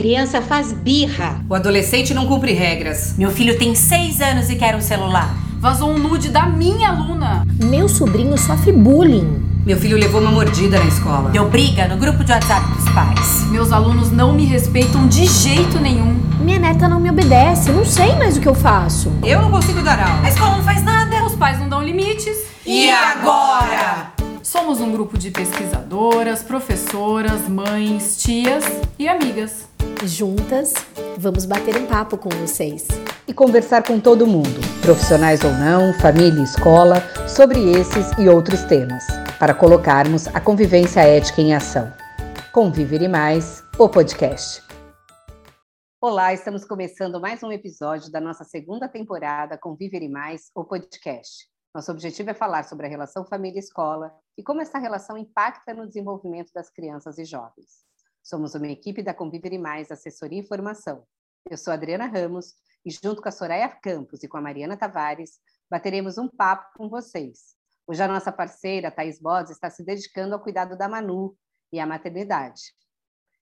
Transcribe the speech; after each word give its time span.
criança 0.00 0.40
faz 0.40 0.72
birra. 0.72 1.44
O 1.46 1.54
adolescente 1.54 2.14
não 2.14 2.26
cumpre 2.26 2.54
regras. 2.54 3.14
Meu 3.18 3.30
filho 3.30 3.58
tem 3.58 3.74
seis 3.74 4.22
anos 4.22 4.48
e 4.48 4.56
quer 4.56 4.74
um 4.74 4.80
celular. 4.80 5.36
Vazou 5.58 5.90
um 5.90 5.98
nude 5.98 6.30
da 6.30 6.46
minha 6.46 6.88
aluna. 6.88 7.44
Meu 7.62 7.86
sobrinho 7.86 8.38
sofre 8.38 8.72
bullying. 8.72 9.44
Meu 9.66 9.76
filho 9.76 9.98
levou 9.98 10.22
uma 10.22 10.30
mordida 10.30 10.78
na 10.78 10.86
escola. 10.86 11.28
Deu 11.28 11.46
briga 11.50 11.86
no 11.86 11.98
grupo 11.98 12.24
de 12.24 12.32
WhatsApp 12.32 12.66
dos 12.74 12.88
pais. 12.94 13.44
Meus 13.50 13.72
alunos 13.72 14.10
não 14.10 14.32
me 14.32 14.46
respeitam 14.46 15.06
de 15.06 15.26
jeito 15.26 15.78
nenhum. 15.78 16.18
Minha 16.40 16.58
neta 16.58 16.88
não 16.88 16.98
me 16.98 17.10
obedece, 17.10 17.70
não 17.70 17.84
sei 17.84 18.14
mais 18.16 18.38
o 18.38 18.40
que 18.40 18.48
eu 18.48 18.54
faço. 18.54 19.12
Eu 19.22 19.42
não 19.42 19.50
consigo 19.50 19.82
dar 19.82 20.00
aula. 20.00 20.24
A 20.24 20.30
escola 20.30 20.56
não 20.56 20.64
faz 20.64 20.82
nada. 20.82 21.26
Os 21.26 21.34
pais 21.34 21.58
não 21.60 21.68
dão 21.68 21.82
limites. 21.82 22.38
E 22.64 22.88
agora? 22.88 24.12
Somos 24.42 24.80
um 24.80 24.90
grupo 24.90 25.18
de 25.18 25.30
pesquisadoras, 25.30 26.42
professoras, 26.42 27.46
mães, 27.46 28.16
tias 28.16 28.64
e 28.98 29.06
amigas. 29.06 29.69
Juntas, 30.06 30.72
vamos 31.18 31.44
bater 31.44 31.76
um 31.76 31.86
papo 31.86 32.16
com 32.16 32.30
vocês. 32.30 32.88
E 33.28 33.34
conversar 33.34 33.86
com 33.86 34.00
todo 34.00 34.26
mundo, 34.26 34.58
profissionais 34.80 35.44
ou 35.44 35.50
não, 35.52 35.92
família 35.92 36.40
e 36.40 36.42
escola, 36.42 37.02
sobre 37.28 37.70
esses 37.72 38.10
e 38.18 38.26
outros 38.26 38.62
temas, 38.64 39.04
para 39.38 39.52
colocarmos 39.52 40.26
a 40.28 40.40
convivência 40.40 41.00
ética 41.00 41.42
em 41.42 41.54
ação. 41.54 41.92
Conviver 42.50 43.02
e 43.02 43.08
Mais, 43.08 43.62
o 43.78 43.90
podcast. 43.90 44.62
Olá, 46.00 46.32
estamos 46.32 46.64
começando 46.64 47.20
mais 47.20 47.42
um 47.42 47.52
episódio 47.52 48.10
da 48.10 48.22
nossa 48.22 48.42
segunda 48.42 48.88
temporada 48.88 49.58
Conviver 49.58 50.02
e 50.02 50.08
Mais, 50.08 50.50
o 50.54 50.64
podcast. 50.64 51.46
Nosso 51.74 51.92
objetivo 51.92 52.30
é 52.30 52.34
falar 52.34 52.64
sobre 52.64 52.86
a 52.86 52.88
relação 52.88 53.26
família-escola 53.26 54.10
e 54.38 54.42
como 54.42 54.62
essa 54.62 54.78
relação 54.78 55.18
impacta 55.18 55.74
no 55.74 55.86
desenvolvimento 55.86 56.50
das 56.54 56.70
crianças 56.70 57.18
e 57.18 57.24
jovens. 57.26 57.89
Somos 58.30 58.54
uma 58.54 58.68
equipe 58.68 59.02
da 59.02 59.12
Conviver 59.12 59.52
e 59.52 59.58
Mais 59.58 59.90
Assessoria 59.90 60.38
e 60.38 60.46
Formação. 60.46 61.04
Eu 61.50 61.58
sou 61.58 61.72
Adriana 61.72 62.06
Ramos 62.06 62.54
e 62.86 62.90
junto 62.92 63.20
com 63.20 63.28
a 63.28 63.32
Soraya 63.32 63.68
Campos 63.68 64.22
e 64.22 64.28
com 64.28 64.36
a 64.36 64.40
Mariana 64.40 64.76
Tavares, 64.76 65.40
bateremos 65.68 66.16
um 66.16 66.28
papo 66.28 66.78
com 66.78 66.88
vocês. 66.88 67.56
Hoje 67.88 68.00
a 68.00 68.06
nossa 68.06 68.30
parceira, 68.30 68.88
Thais 68.88 69.20
Bodes, 69.20 69.50
está 69.50 69.68
se 69.68 69.82
dedicando 69.82 70.32
ao 70.32 70.40
cuidado 70.40 70.78
da 70.78 70.88
Manu 70.88 71.36
e 71.72 71.80
à 71.80 71.86
maternidade. 71.88 72.72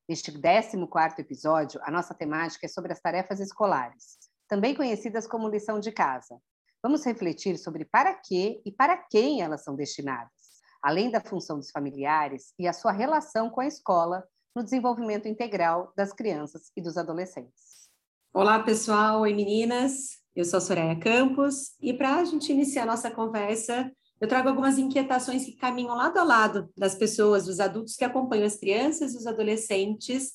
Neste 0.08 0.33
14º 0.33 1.19
episódio, 1.19 1.78
a 1.84 1.91
nossa 1.91 2.14
temática 2.14 2.64
é 2.64 2.69
sobre 2.70 2.91
as 2.91 3.00
tarefas 3.02 3.41
escolares, 3.41 4.17
também 4.48 4.75
conhecidas 4.75 5.27
como 5.27 5.50
lição 5.50 5.78
de 5.78 5.92
casa. 5.92 6.41
Vamos 6.83 7.05
refletir 7.05 7.58
sobre 7.58 7.84
para 7.84 8.14
que 8.14 8.62
e 8.64 8.73
para 8.73 8.97
quem 8.97 9.42
elas 9.42 9.62
são 9.62 9.77
destinadas, 9.77 10.62
além 10.83 11.11
da 11.11 11.20
função 11.20 11.58
dos 11.58 11.70
familiares 11.70 12.55
e 12.58 12.67
a 12.67 12.73
sua 12.73 12.92
relação 12.92 13.50
com 13.50 13.61
a 13.61 13.67
escola 13.67 14.27
no 14.59 14.64
desenvolvimento 14.64 15.28
integral 15.28 15.92
das 15.97 16.12
crianças 16.12 16.73
e 16.77 16.83
dos 16.83 16.97
adolescentes. 16.97 17.89
Olá, 18.34 18.61
pessoal. 18.61 19.20
Oi, 19.20 19.33
meninas. 19.33 20.19
Eu 20.34 20.45
sou 20.45 20.59
a 20.59 20.61
Soraya 20.61 20.98
Campos 20.98 21.77
e 21.81 21.95
para 21.95 22.17
a 22.17 22.25
gente 22.25 22.51
iniciar 22.51 22.83
a 22.83 22.86
nossa 22.86 23.09
conversa, 23.09 23.89
eu 24.20 24.27
trago 24.27 24.48
algumas 24.48 24.77
inquietações 24.77 25.45
que 25.45 25.53
caminham 25.53 25.95
lado 25.95 26.19
a 26.19 26.25
lado 26.25 26.69
das 26.77 26.97
pessoas, 26.97 27.47
dos 27.47 27.61
adultos 27.61 27.95
que 27.95 28.05
acompanham 28.05 28.47
as 28.47 28.56
crianças 28.56 29.14
e 29.14 29.17
os 29.17 29.29
adolescentes 29.29 30.33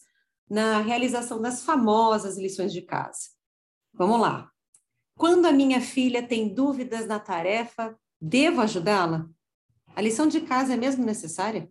na 0.50 0.80
realização 0.80 1.42
das 1.42 1.62
famosas 1.62 2.38
lições 2.38 2.72
de 2.72 2.82
casa. 2.82 3.28
Vamos 3.94 4.22
lá. 4.22 4.50
Quando 5.18 5.48
a 5.48 5.52
minha 5.52 5.82
filha 5.82 6.26
tem 6.26 6.54
dúvidas 6.54 7.06
na 7.08 7.20
tarefa, 7.20 7.94
devo 8.22 8.62
ajudá-la? 8.62 9.30
A 9.94 10.02
lição 10.02 10.28
de 10.28 10.40
casa 10.40 10.76
é 10.76 10.78
mesmo 10.78 11.06
necessária? 11.06 11.70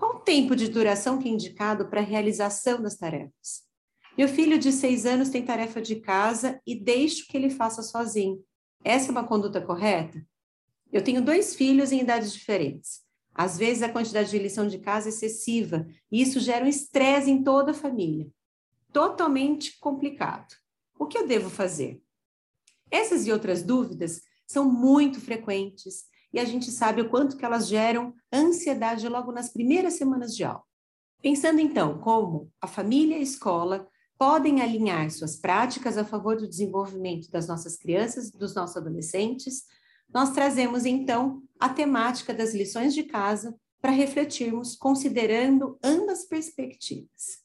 Qual 0.00 0.16
o 0.16 0.20
tempo 0.20 0.56
de 0.56 0.66
duração 0.66 1.18
que 1.18 1.28
é 1.28 1.30
indicado 1.30 1.86
para 1.90 2.00
a 2.00 2.02
realização 2.02 2.80
das 2.80 2.96
tarefas? 2.96 3.64
Meu 4.16 4.28
filho 4.28 4.58
de 4.58 4.72
seis 4.72 5.04
anos 5.04 5.28
tem 5.28 5.44
tarefa 5.44 5.78
de 5.82 5.96
casa 5.96 6.58
e 6.66 6.74
deixo 6.74 7.26
que 7.28 7.36
ele 7.36 7.50
faça 7.50 7.82
sozinho. 7.82 8.42
Essa 8.82 9.08
é 9.08 9.10
uma 9.10 9.26
conduta 9.26 9.60
correta? 9.60 10.26
Eu 10.90 11.04
tenho 11.04 11.20
dois 11.20 11.54
filhos 11.54 11.92
em 11.92 12.00
idades 12.00 12.32
diferentes. 12.32 13.02
Às 13.34 13.58
vezes 13.58 13.82
a 13.82 13.90
quantidade 13.90 14.30
de 14.30 14.38
lição 14.38 14.66
de 14.66 14.78
casa 14.78 15.08
é 15.08 15.10
excessiva 15.10 15.86
e 16.10 16.22
isso 16.22 16.40
gera 16.40 16.64
um 16.64 16.68
estresse 16.68 17.30
em 17.30 17.44
toda 17.44 17.72
a 17.72 17.74
família. 17.74 18.26
Totalmente 18.94 19.78
complicado. 19.78 20.54
O 20.98 21.06
que 21.06 21.18
eu 21.18 21.26
devo 21.26 21.50
fazer? 21.50 22.00
Essas 22.90 23.26
e 23.26 23.32
outras 23.32 23.62
dúvidas 23.62 24.22
são 24.46 24.64
muito 24.64 25.20
frequentes 25.20 26.06
e 26.32 26.38
a 26.38 26.44
gente 26.44 26.70
sabe 26.70 27.02
o 27.02 27.08
quanto 27.08 27.36
que 27.36 27.44
elas 27.44 27.66
geram 27.66 28.14
ansiedade 28.32 29.08
logo 29.08 29.32
nas 29.32 29.52
primeiras 29.52 29.94
semanas 29.94 30.34
de 30.34 30.44
aula. 30.44 30.62
Pensando 31.22 31.60
então 31.60 31.98
como 31.98 32.50
a 32.60 32.66
família 32.66 33.16
e 33.16 33.20
a 33.20 33.22
escola 33.22 33.86
podem 34.18 34.60
alinhar 34.60 35.10
suas 35.10 35.36
práticas 35.36 35.96
a 35.96 36.04
favor 36.04 36.36
do 36.36 36.48
desenvolvimento 36.48 37.30
das 37.30 37.48
nossas 37.48 37.76
crianças 37.76 38.28
e 38.28 38.38
dos 38.38 38.54
nossos 38.54 38.76
adolescentes, 38.76 39.64
nós 40.12 40.30
trazemos 40.32 40.84
então 40.84 41.42
a 41.58 41.68
temática 41.68 42.34
das 42.34 42.54
lições 42.54 42.94
de 42.94 43.04
casa 43.04 43.54
para 43.80 43.90
refletirmos 43.90 44.76
considerando 44.76 45.78
ambas 45.82 46.24
perspectivas. 46.26 47.40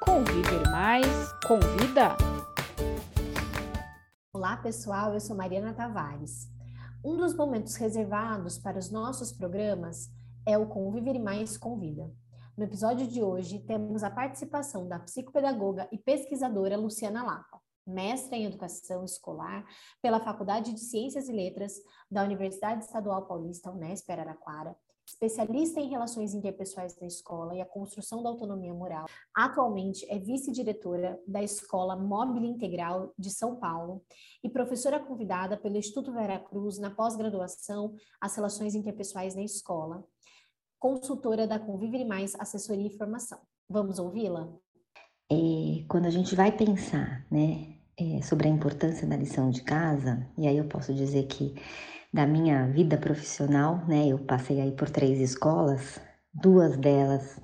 Conviver 0.00 0.70
mais 0.70 1.06
convida. 1.46 2.16
Olá, 4.32 4.56
pessoal. 4.58 5.14
Eu 5.14 5.20
sou 5.20 5.36
Mariana 5.36 5.72
Tavares. 5.72 6.57
Um 7.08 7.16
dos 7.16 7.34
momentos 7.34 7.74
reservados 7.76 8.58
para 8.58 8.78
os 8.78 8.90
nossos 8.90 9.32
programas 9.32 10.10
é 10.44 10.58
o 10.58 10.66
Conviver 10.66 11.18
Mais 11.18 11.56
Convida. 11.56 12.12
No 12.54 12.64
episódio 12.64 13.06
de 13.06 13.22
hoje, 13.22 13.60
temos 13.60 14.02
a 14.02 14.10
participação 14.10 14.86
da 14.86 14.98
psicopedagoga 14.98 15.88
e 15.90 15.96
pesquisadora 15.96 16.76
Luciana 16.76 17.24
Lapa, 17.24 17.62
mestra 17.86 18.36
em 18.36 18.44
Educação 18.44 19.06
Escolar 19.06 19.64
pela 20.02 20.20
Faculdade 20.20 20.74
de 20.74 20.80
Ciências 20.80 21.30
e 21.30 21.32
Letras 21.32 21.72
da 22.10 22.22
Universidade 22.22 22.84
Estadual 22.84 23.26
Paulista, 23.26 23.70
Unesp 23.70 24.10
Araraquara, 24.10 24.76
especialista 25.08 25.80
em 25.80 25.88
relações 25.88 26.34
interpessoais 26.34 26.94
da 26.94 27.06
escola 27.06 27.54
e 27.54 27.60
a 27.60 27.64
construção 27.64 28.22
da 28.22 28.28
autonomia 28.28 28.74
moral. 28.74 29.06
Atualmente 29.34 30.06
é 30.10 30.18
vice-diretora 30.18 31.18
da 31.26 31.42
Escola 31.42 31.96
Móvel 31.96 32.44
Integral 32.44 33.12
de 33.18 33.30
São 33.30 33.56
Paulo 33.56 34.02
e 34.44 34.50
professora 34.50 35.00
convidada 35.00 35.56
pelo 35.56 35.76
Instituto 35.76 36.12
Veracruz 36.12 36.78
na 36.78 36.90
pós-graduação 36.90 37.94
As 38.20 38.36
Relações 38.36 38.74
Interpessoais 38.74 39.34
na 39.34 39.42
Escola, 39.42 40.04
consultora 40.78 41.46
da 41.46 41.58
Conviver 41.58 42.04
Mais 42.04 42.34
Assessoria 42.38 42.86
e 42.86 42.96
Formação. 42.96 43.38
Vamos 43.68 43.98
ouvi-la? 43.98 44.52
É, 45.30 45.84
quando 45.88 46.06
a 46.06 46.10
gente 46.10 46.34
vai 46.34 46.52
pensar 46.52 47.26
né, 47.30 47.76
é, 47.98 48.22
sobre 48.22 48.48
a 48.48 48.50
importância 48.50 49.06
da 49.06 49.16
lição 49.16 49.50
de 49.50 49.62
casa, 49.62 50.26
e 50.36 50.46
aí 50.46 50.56
eu 50.56 50.68
posso 50.68 50.92
dizer 50.92 51.26
que 51.26 51.54
da 52.12 52.26
minha 52.26 52.66
vida 52.68 52.96
profissional, 52.96 53.84
né? 53.86 54.08
Eu 54.08 54.18
passei 54.18 54.60
aí 54.60 54.72
por 54.72 54.88
três 54.90 55.20
escolas, 55.20 56.00
duas 56.32 56.76
delas 56.76 57.40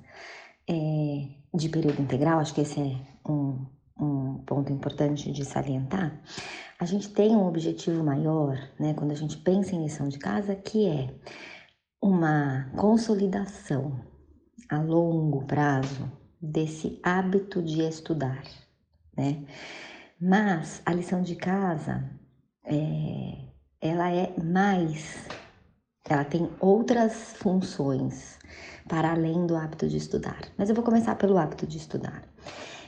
é, 0.67 1.27
de 1.53 1.69
período 1.69 2.01
integral, 2.01 2.39
acho 2.39 2.53
que 2.53 2.61
esse 2.61 2.79
é 2.79 3.29
um, 3.29 3.65
um 3.99 4.43
ponto 4.45 4.71
importante 4.71 5.31
de 5.31 5.45
salientar. 5.45 6.19
A 6.79 6.85
gente 6.85 7.09
tem 7.09 7.35
um 7.35 7.47
objetivo 7.47 8.03
maior, 8.03 8.57
né? 8.79 8.93
Quando 8.93 9.11
a 9.11 9.15
gente 9.15 9.37
pensa 9.37 9.75
em 9.75 9.83
lição 9.83 10.07
de 10.07 10.17
casa, 10.17 10.55
que 10.55 10.87
é 10.87 11.13
uma 12.01 12.69
consolidação 12.75 13.99
a 14.69 14.81
longo 14.81 15.45
prazo 15.45 16.11
desse 16.41 16.99
hábito 17.03 17.61
de 17.61 17.81
estudar, 17.81 18.43
né? 19.15 19.45
Mas 20.19 20.81
a 20.85 20.93
lição 20.93 21.21
de 21.21 21.35
casa 21.35 22.09
é, 22.65 23.44
ela 23.85 24.11
é 24.11 24.33
mais, 24.41 25.27
ela 26.09 26.23
tem 26.23 26.49
outras 26.59 27.33
funções 27.37 28.39
para 28.87 29.11
além 29.11 29.45
do 29.45 29.55
hábito 29.55 29.87
de 29.87 29.97
estudar. 29.97 30.39
Mas 30.57 30.69
eu 30.69 30.75
vou 30.75 30.83
começar 30.83 31.15
pelo 31.15 31.37
hábito 31.37 31.67
de 31.67 31.77
estudar. 31.77 32.23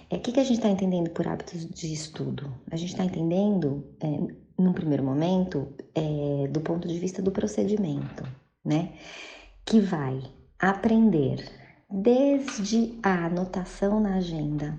É, 0.09 0.15
o 0.15 0.19
que, 0.19 0.31
que 0.31 0.39
a 0.39 0.43
gente 0.43 0.57
está 0.57 0.69
entendendo 0.69 1.09
por 1.09 1.27
hábitos 1.27 1.65
de 1.65 1.91
estudo? 1.91 2.53
A 2.71 2.75
gente 2.75 2.91
está 2.91 3.03
entendendo, 3.03 3.85
é, 3.99 4.07
num 4.57 4.73
primeiro 4.73 5.03
momento, 5.03 5.67
é, 5.93 6.47
do 6.47 6.61
ponto 6.61 6.87
de 6.87 6.97
vista 6.97 7.21
do 7.21 7.31
procedimento, 7.31 8.23
né? 8.63 8.93
Que 9.65 9.79
vai 9.79 10.21
aprender 10.57 11.43
desde 11.89 12.97
a 13.03 13.25
anotação 13.25 13.99
na 13.99 14.15
agenda 14.15 14.77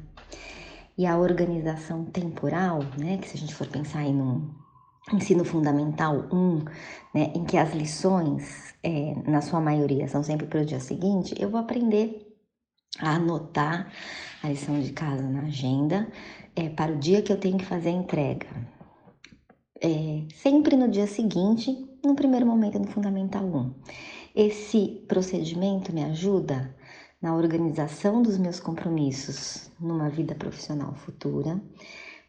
e 0.97 1.07
a 1.07 1.19
organização 1.19 2.05
temporal, 2.07 2.81
né? 2.99 3.19
Que 3.19 3.29
se 3.29 3.37
a 3.37 3.41
gente 3.41 3.55
for 3.55 3.67
pensar 3.67 4.05
em 4.05 4.21
um, 4.21 4.51
ensino 5.13 5.45
fundamental 5.45 6.27
1, 6.33 6.65
né, 7.15 7.33
em 7.35 7.45
que 7.45 7.57
as 7.57 7.73
lições, 7.75 8.75
é, 8.83 9.15
na 9.27 9.41
sua 9.41 9.61
maioria, 9.61 10.09
são 10.09 10.23
sempre 10.23 10.47
para 10.47 10.63
o 10.63 10.65
dia 10.65 10.81
seguinte, 10.81 11.35
eu 11.39 11.51
vou 11.51 11.61
aprender 11.61 12.27
a 12.99 13.15
anotar 13.17 13.93
a 14.43 14.49
lição 14.49 14.81
de 14.81 14.93
casa 14.93 15.23
na 15.23 15.43
agenda 15.43 16.09
é, 16.57 16.69
para 16.69 16.93
o 16.93 16.99
dia 16.99 17.23
que 17.23 17.33
eu 17.33 17.39
tenho 17.39 17.59
que 17.59 17.65
fazer 17.65 17.91
a 17.91 17.93
entrega. 17.93 18.47
É, 19.81 20.25
sempre 20.35 20.77
no 20.77 20.89
dia 20.89 21.07
seguinte, 21.07 21.89
no 22.05 22.15
primeiro 22.15 22.47
momento 22.47 22.79
no 22.79 22.87
Fundamental 22.87 23.45
1. 23.45 23.75
Esse 24.35 25.05
procedimento 25.09 25.93
me 25.93 26.03
ajuda 26.05 26.75
na 27.21 27.35
organização 27.35 28.23
dos 28.23 28.39
meus 28.39 28.61
compromissos 28.61 29.71
numa 29.79 30.09
vida 30.09 30.35
profissional 30.35 30.95
futura, 30.95 31.61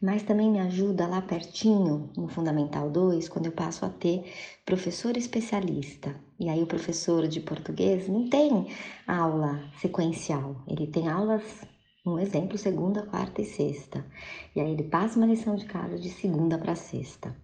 mas 0.01 0.24
também 0.24 0.50
me 0.50 0.60
ajuda 0.60 1.06
lá 1.07 1.22
pertinho, 1.22 2.10
no 2.16 2.28
Fundamental 2.28 2.90
2, 2.90 3.28
quando 3.28 3.48
eu 3.48 3.51
passo 3.51 3.86
a 3.86 3.90
ter 3.90 4.31
professor 4.66 5.18
especialista. 5.18 6.16
E 6.40 6.48
aí 6.48 6.63
o 6.63 6.68
professor 6.68 7.28
de 7.28 7.42
português 7.42 8.07
não 8.07 8.30
tem 8.30 8.68
aula 9.06 9.62
sequencial, 9.81 10.63
ele 10.68 10.88
tem 10.88 11.10
aulas, 11.10 11.44
um 12.06 12.18
exemplo, 12.18 12.57
segunda, 12.57 13.06
quarta 13.06 13.42
e 13.42 13.46
sexta. 13.46 14.06
E 14.56 14.62
aí 14.62 14.72
ele 14.72 14.84
passa 14.84 15.18
uma 15.18 15.28
lição 15.28 15.56
de 15.56 15.66
casa 15.66 16.00
de 16.00 16.10
segunda 16.10 16.57
para 16.57 16.75
sexta. 16.75 17.36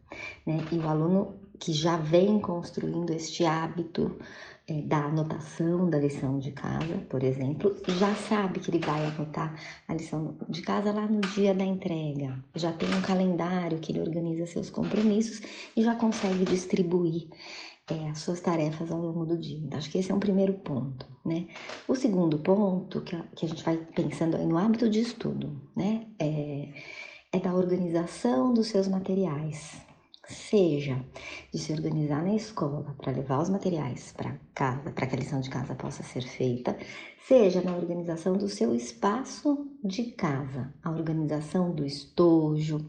Né? 0.46 0.58
E 0.72 0.78
o 0.78 0.88
aluno 0.88 1.36
que 1.60 1.74
já 1.74 1.98
vem 1.98 2.40
construindo 2.40 3.12
este 3.12 3.46
hábito 3.46 4.18
é, 4.67 4.81
da 4.81 5.06
anotação 5.06 5.89
da 5.89 6.00
lição 6.00 6.39
de 6.39 6.51
casa, 6.51 6.97
por 7.09 7.23
exemplo, 7.23 7.75
já 7.88 8.15
sabe 8.15 8.59
que 8.59 8.71
ele 8.71 8.83
vai 8.83 9.06
anotar 9.06 9.53
a 9.88 9.94
lição 9.94 10.35
de 10.50 10.62
casa 10.63 10.91
lá 10.91 11.07
no 11.07 11.21
dia 11.21 11.53
da 11.53 11.63
entrega, 11.63 12.44
já 12.56 12.71
tem 12.71 12.89
um 12.89 13.01
calendário 13.01 13.77
que 13.77 13.91
ele 13.91 14.01
organiza 14.01 14.47
seus 14.47 14.69
compromissos 14.69 15.41
e 15.75 15.83
já 15.83 15.95
consegue 15.95 16.45
distribuir 16.45 17.27
é, 17.88 18.09
as 18.09 18.19
suas 18.19 18.41
tarefas 18.41 18.91
ao 18.91 19.00
longo 19.00 19.25
do 19.25 19.38
dia. 19.38 19.59
Então, 19.59 19.77
acho 19.77 19.91
que 19.91 20.00
esse 20.00 20.12
é 20.12 20.15
um 20.15 20.19
primeiro 20.19 20.53
ponto, 20.53 21.06
né? 21.23 21.47
O 21.88 21.94
segundo 21.94 22.39
ponto, 22.39 23.01
que 23.01 23.15
a, 23.15 23.21
que 23.35 23.45
a 23.45 23.50
gente 23.50 23.63
vai 23.63 23.77
pensando 23.77 24.35
aí 24.35 24.45
no 24.47 24.57
hábito 24.57 24.89
de 24.89 25.00
estudo, 25.00 25.62
né? 25.75 26.07
É, 26.17 26.69
é 27.31 27.39
da 27.39 27.53
organização 27.53 28.51
dos 28.51 28.67
seus 28.67 28.88
materiais 28.88 29.85
seja 30.27 31.04
de 31.54 31.60
se 31.60 31.74
organizar 31.74 32.24
na 32.24 32.36
escola 32.36 32.95
para 32.98 33.12
levar 33.12 33.42
os 33.42 33.50
materiais 33.50 34.13
para 34.16 34.39
casa, 34.54 34.92
para 34.92 35.07
que 35.07 35.16
a 35.16 35.19
lição 35.19 35.42
de 35.42 35.50
casa 35.50 35.75
possa 35.75 36.04
ser 36.04 36.24
feita, 36.24 36.77
seja 37.27 37.62
na 37.62 37.75
organização 37.75 38.33
do 38.33 38.48
seu 38.48 38.75
espaço 38.75 39.68
de 39.83 40.04
casa, 40.12 40.74
a 40.83 40.92
organização 40.92 41.72
do 41.72 41.86
estojo, 41.86 42.86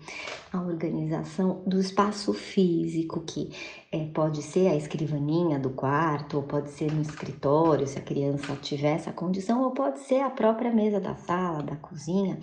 a 0.53 0.61
organização 0.61 1.63
do 1.67 1.81
espaço 1.81 2.33
físico, 2.35 3.21
que 3.21 3.51
é, 3.91 4.05
pode 4.07 4.43
ser 4.43 4.69
a 4.69 4.77
escrivaninha 4.77 5.59
do 5.59 5.71
quarto, 5.71 6.37
ou 6.37 6.43
pode 6.43 6.71
ser 6.71 6.93
no 6.93 7.01
escritório, 7.01 7.87
se 7.87 7.99
a 7.99 8.03
criança 8.03 8.55
tiver 8.57 8.97
essa 8.97 9.13
condição, 9.13 9.63
ou 9.63 9.71
pode 9.71 10.01
ser 10.01 10.21
a 10.21 10.31
própria 10.31 10.73
mesa 10.73 11.01
da 11.01 11.15
sala, 11.17 11.63
da 11.63 11.77
cozinha 11.77 12.39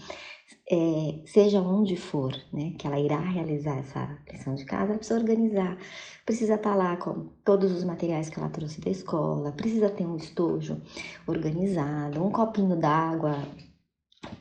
é, 0.70 1.22
seja 1.26 1.62
onde 1.62 1.98
for, 1.98 2.34
né, 2.52 2.74
que 2.78 2.88
ela 2.88 3.00
irá 3.00 3.20
realizar 3.20 3.78
essa 3.80 4.18
lição 4.32 4.56
de 4.56 4.64
casa, 4.66 4.92
ela 4.92 4.98
precisa 4.98 5.20
organizar, 5.20 5.78
precisa 6.26 6.56
estar 6.56 6.72
tá 6.72 6.76
lá 6.76 6.96
com 6.98 7.28
todos 7.44 7.72
os 7.72 7.84
materiais 7.84 8.30
que 8.30 8.40
ela 8.40 8.50
trouxe 8.50 8.80
da 8.80 8.90
escola, 8.90 9.52
precisa 9.52 9.90
ter 9.90 10.06
um 10.06 10.16
estojo 10.16 10.82
organizado, 11.28 12.24
um 12.24 12.32
copinho 12.32 12.78
d'água 12.78 13.38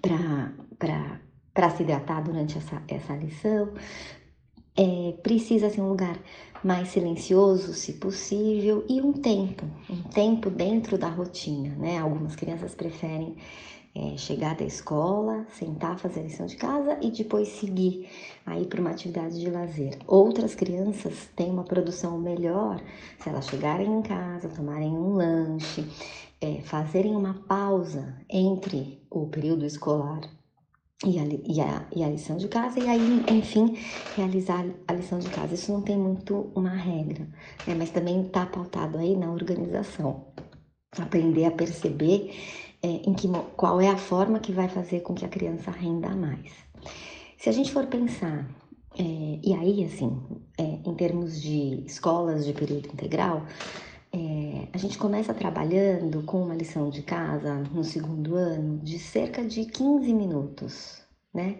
para 0.00 1.70
se 1.70 1.82
hidratar 1.82 2.22
durante 2.22 2.56
essa, 2.56 2.82
essa 2.86 3.16
lição, 3.16 3.72
é, 4.76 5.12
precisa 5.22 5.68
ser 5.70 5.80
um 5.80 5.88
lugar 5.88 6.18
mais 6.62 6.88
silencioso, 6.88 7.74
se 7.74 7.94
possível, 7.94 8.84
e 8.88 9.00
um 9.00 9.12
tempo, 9.12 9.66
um 9.90 10.02
tempo 10.04 10.48
dentro 10.48 10.96
da 10.96 11.08
rotina, 11.08 11.74
né? 11.74 11.98
Algumas 11.98 12.36
crianças 12.36 12.74
preferem 12.74 13.36
é, 13.94 14.16
chegar 14.16 14.56
da 14.56 14.64
escola, 14.64 15.46
sentar, 15.50 15.98
fazer 15.98 16.20
a 16.20 16.22
lição 16.22 16.46
de 16.46 16.56
casa 16.56 16.98
e 17.02 17.10
depois 17.10 17.48
seguir 17.48 18.08
aí 18.46 18.66
para 18.66 18.80
uma 18.80 18.90
atividade 18.90 19.38
de 19.38 19.50
lazer. 19.50 19.98
Outras 20.06 20.54
crianças 20.54 21.28
têm 21.36 21.50
uma 21.50 21.64
produção 21.64 22.18
melhor 22.18 22.80
se 23.18 23.28
elas 23.28 23.46
chegarem 23.46 23.92
em 23.92 24.02
casa, 24.02 24.48
tomarem 24.48 24.90
um 24.90 25.14
lanche, 25.14 25.86
é, 26.40 26.60
fazerem 26.62 27.14
uma 27.14 27.34
pausa 27.34 28.16
entre 28.30 29.02
o 29.10 29.26
período 29.26 29.66
escolar 29.66 30.20
e 31.04 31.18
a, 31.18 31.24
e, 31.24 31.60
a, 31.60 31.86
e 31.94 32.04
a 32.04 32.08
lição 32.08 32.36
de 32.36 32.48
casa, 32.48 32.78
e 32.78 32.88
aí, 32.88 33.24
enfim, 33.28 33.76
realizar 34.16 34.64
a 34.86 34.92
lição 34.92 35.18
de 35.18 35.28
casa. 35.30 35.54
Isso 35.54 35.72
não 35.72 35.82
tem 35.82 35.98
muito 35.98 36.50
uma 36.54 36.70
regra, 36.70 37.28
né? 37.66 37.74
mas 37.76 37.90
também 37.90 38.22
está 38.22 38.46
pautado 38.46 38.98
aí 38.98 39.16
na 39.16 39.30
organização. 39.30 40.26
Aprender 40.96 41.46
a 41.46 41.50
perceber 41.50 42.30
é, 42.82 42.88
em 42.88 43.14
que, 43.14 43.28
qual 43.56 43.80
é 43.80 43.88
a 43.88 43.96
forma 43.96 44.40
que 44.40 44.52
vai 44.52 44.68
fazer 44.68 45.00
com 45.00 45.14
que 45.14 45.24
a 45.24 45.28
criança 45.28 45.70
renda 45.70 46.10
mais. 46.10 46.52
Se 47.38 47.48
a 47.48 47.52
gente 47.52 47.72
for 47.72 47.86
pensar, 47.86 48.48
é, 48.98 49.38
e 49.42 49.54
aí, 49.54 49.84
assim, 49.84 50.20
é, 50.58 50.78
em 50.84 50.94
termos 50.94 51.40
de 51.40 51.84
escolas 51.86 52.44
de 52.44 52.52
período 52.52 52.88
integral, 52.88 53.46
é, 54.12 54.68
a 54.72 54.78
gente 54.78 54.98
começa 54.98 55.32
trabalhando 55.32 56.22
com 56.22 56.42
uma 56.42 56.54
lição 56.54 56.90
de 56.90 57.02
casa 57.02 57.62
no 57.72 57.82
segundo 57.82 58.34
ano 58.34 58.78
de 58.78 58.98
cerca 58.98 59.44
de 59.44 59.64
15 59.64 60.12
minutos, 60.12 61.02
né? 61.32 61.58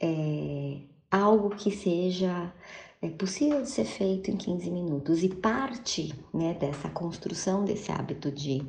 É, 0.00 0.78
algo 1.10 1.50
que 1.50 1.70
seja 1.70 2.52
é 3.00 3.08
possível 3.10 3.60
de 3.60 3.68
ser 3.68 3.84
feito 3.84 4.30
em 4.30 4.36
15 4.36 4.70
minutos 4.70 5.22
e 5.22 5.28
parte 5.28 6.14
né, 6.32 6.54
dessa 6.54 6.88
construção 6.88 7.64
desse 7.64 7.92
hábito 7.92 8.32
de 8.32 8.62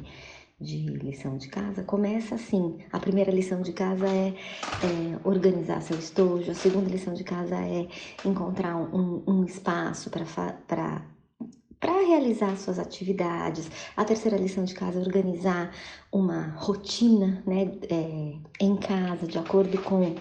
de 0.59 0.77
lição 0.77 1.37
de 1.37 1.49
casa 1.49 1.83
começa 1.83 2.35
assim. 2.35 2.77
A 2.91 2.99
primeira 2.99 3.31
lição 3.31 3.61
de 3.61 3.73
casa 3.73 4.07
é, 4.07 4.29
é 4.29 5.19
organizar 5.23 5.81
seu 5.81 5.97
estojo, 5.97 6.49
a 6.49 6.55
segunda 6.55 6.89
lição 6.89 7.13
de 7.13 7.23
casa 7.23 7.55
é 7.55 7.87
encontrar 8.23 8.75
um, 8.77 9.23
um 9.27 9.43
espaço 9.43 10.09
para 10.09 10.25
para 11.77 12.01
realizar 12.01 12.55
suas 12.57 12.79
atividades. 12.79 13.69
A 13.95 14.03
terceira 14.03 14.37
lição 14.37 14.63
de 14.63 14.73
casa 14.73 14.97
é 14.97 15.01
organizar 15.01 15.71
uma 16.11 16.47
rotina 16.55 17.43
né, 17.45 17.69
é, 17.89 18.33
em 18.59 18.75
casa, 18.77 19.27
de 19.27 19.37
acordo 19.37 19.79
com 19.83 20.15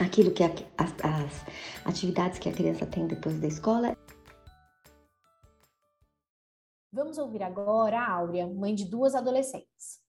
aquilo 0.00 0.32
que 0.32 0.42
a, 0.42 0.50
as, 0.78 0.94
as 1.02 1.44
atividades 1.84 2.38
que 2.40 2.48
a 2.48 2.52
criança 2.52 2.86
tem 2.86 3.06
depois 3.06 3.38
da 3.38 3.46
escola. 3.46 3.96
Vamos 6.92 7.18
ouvir 7.18 7.40
agora 7.44 8.00
a 8.00 8.10
Áurea, 8.10 8.48
mãe 8.48 8.74
de 8.74 8.84
duas 8.84 9.14
adolescentes. 9.14 10.00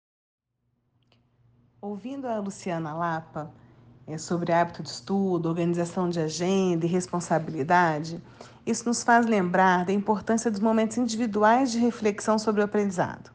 Ouvindo 1.80 2.28
a 2.28 2.40
Luciana 2.40 2.92
Lapa 2.92 3.54
é, 4.08 4.18
sobre 4.18 4.52
hábito 4.52 4.82
de 4.82 4.90
estudo, 4.90 5.48
organização 5.48 6.10
de 6.10 6.20
agenda 6.20 6.84
e 6.84 6.90
responsabilidade, 6.90 8.20
isso 8.66 8.88
nos 8.88 9.04
faz 9.04 9.28
lembrar 9.28 9.86
da 9.86 9.94
importância 9.94 10.50
dos 10.50 10.60
momentos 10.60 10.98
individuais 10.98 11.72
de 11.72 11.78
reflexão 11.78 12.40
sobre 12.40 12.62
o 12.62 12.66
aprendizado. 12.66 13.30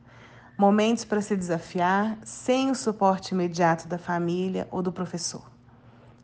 Momentos 0.59 1.05
para 1.05 1.21
se 1.21 1.37
desafiar 1.37 2.19
sem 2.25 2.69
o 2.73 2.75
suporte 2.75 3.33
imediato 3.33 3.87
da 3.87 3.97
família 3.97 4.67
ou 4.73 4.83
do 4.83 4.91
professor. 4.91 5.49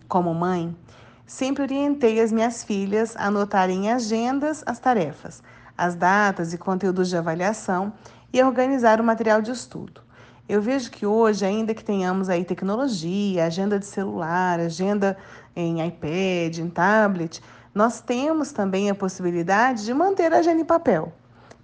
Como 0.08 0.34
mãe, 0.34 0.76
sempre 1.24 1.62
orientei 1.62 2.20
as 2.20 2.32
minhas 2.32 2.64
filhas 2.64 3.16
a 3.16 3.26
anotarem 3.26 3.86
em 3.86 3.92
agendas 3.92 4.64
as 4.66 4.80
tarefas, 4.80 5.40
as 5.82 5.96
datas 5.96 6.52
e 6.54 6.58
conteúdos 6.58 7.08
de 7.08 7.16
avaliação 7.16 7.92
e 8.32 8.40
organizar 8.40 9.00
o 9.00 9.04
material 9.04 9.42
de 9.42 9.50
estudo. 9.50 10.00
Eu 10.48 10.62
vejo 10.62 10.88
que 10.92 11.04
hoje, 11.04 11.44
ainda 11.44 11.74
que 11.74 11.82
tenhamos 11.82 12.28
aí 12.28 12.44
tecnologia, 12.44 13.46
agenda 13.46 13.80
de 13.80 13.86
celular, 13.86 14.60
agenda 14.60 15.16
em 15.56 15.84
iPad, 15.84 16.58
em 16.58 16.68
tablet, 16.68 17.42
nós 17.74 18.00
temos 18.00 18.52
também 18.52 18.90
a 18.90 18.94
possibilidade 18.94 19.84
de 19.84 19.92
manter 19.92 20.32
a 20.32 20.38
agenda 20.38 20.60
em 20.60 20.64
papel. 20.64 21.12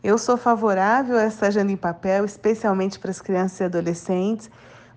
Eu 0.03 0.19
sou 0.19 0.37
favorável 0.37 1.17
a 1.17 1.23
essa 1.23 1.47
agenda 1.47 1.71
em 1.71 1.77
papel, 1.77 2.25
especialmente 2.25 2.99
para 2.99 3.13
as 3.13 3.21
crianças 3.21 3.61
e 3.61 3.65
adolescentes, 3.65 4.51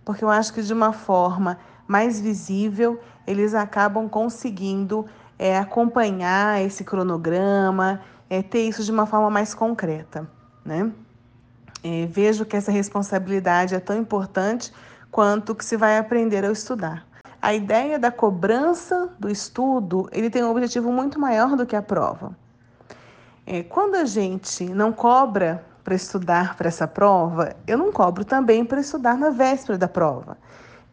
porque 0.03 0.23
eu 0.23 0.29
acho 0.31 0.51
que 0.51 0.63
de 0.63 0.73
uma 0.73 0.93
forma 0.93 1.59
mais 1.87 2.19
visível 2.19 2.99
eles 3.27 3.53
acabam 3.53 4.09
conseguindo 4.09 5.05
é, 5.37 5.59
acompanhar 5.59 6.59
esse 6.63 6.83
cronograma 6.83 8.01
é, 8.31 8.41
ter 8.41 8.61
isso 8.61 8.81
de 8.81 8.91
uma 8.91 9.05
forma 9.05 9.29
mais 9.29 9.53
concreta. 9.53 10.25
Né? 10.63 10.89
É, 11.83 12.05
vejo 12.05 12.45
que 12.45 12.55
essa 12.55 12.71
responsabilidade 12.71 13.75
é 13.75 13.79
tão 13.79 13.97
importante 13.97 14.71
quanto 15.11 15.53
que 15.53 15.65
se 15.65 15.75
vai 15.75 15.97
aprender 15.97 16.45
ao 16.45 16.53
estudar. 16.53 17.05
A 17.41 17.53
ideia 17.53 18.00
da 18.00 18.09
cobrança 18.09 19.09
do 19.19 19.29
estudo 19.29 20.07
ele 20.13 20.29
tem 20.29 20.45
um 20.45 20.50
objetivo 20.50 20.93
muito 20.93 21.19
maior 21.19 21.57
do 21.57 21.65
que 21.65 21.75
a 21.75 21.81
prova. 21.81 22.33
É, 23.45 23.63
quando 23.63 23.95
a 23.95 24.05
gente 24.05 24.63
não 24.63 24.93
cobra 24.93 25.65
para 25.83 25.93
estudar 25.93 26.55
para 26.55 26.69
essa 26.69 26.88
prova, 26.88 27.53
eu 27.67 27.77
não 27.77 27.91
cobro 27.91 28.23
também 28.23 28.63
para 28.63 28.79
estudar 28.79 29.17
na 29.17 29.29
véspera 29.29 29.77
da 29.77 29.89
prova. 29.89 30.38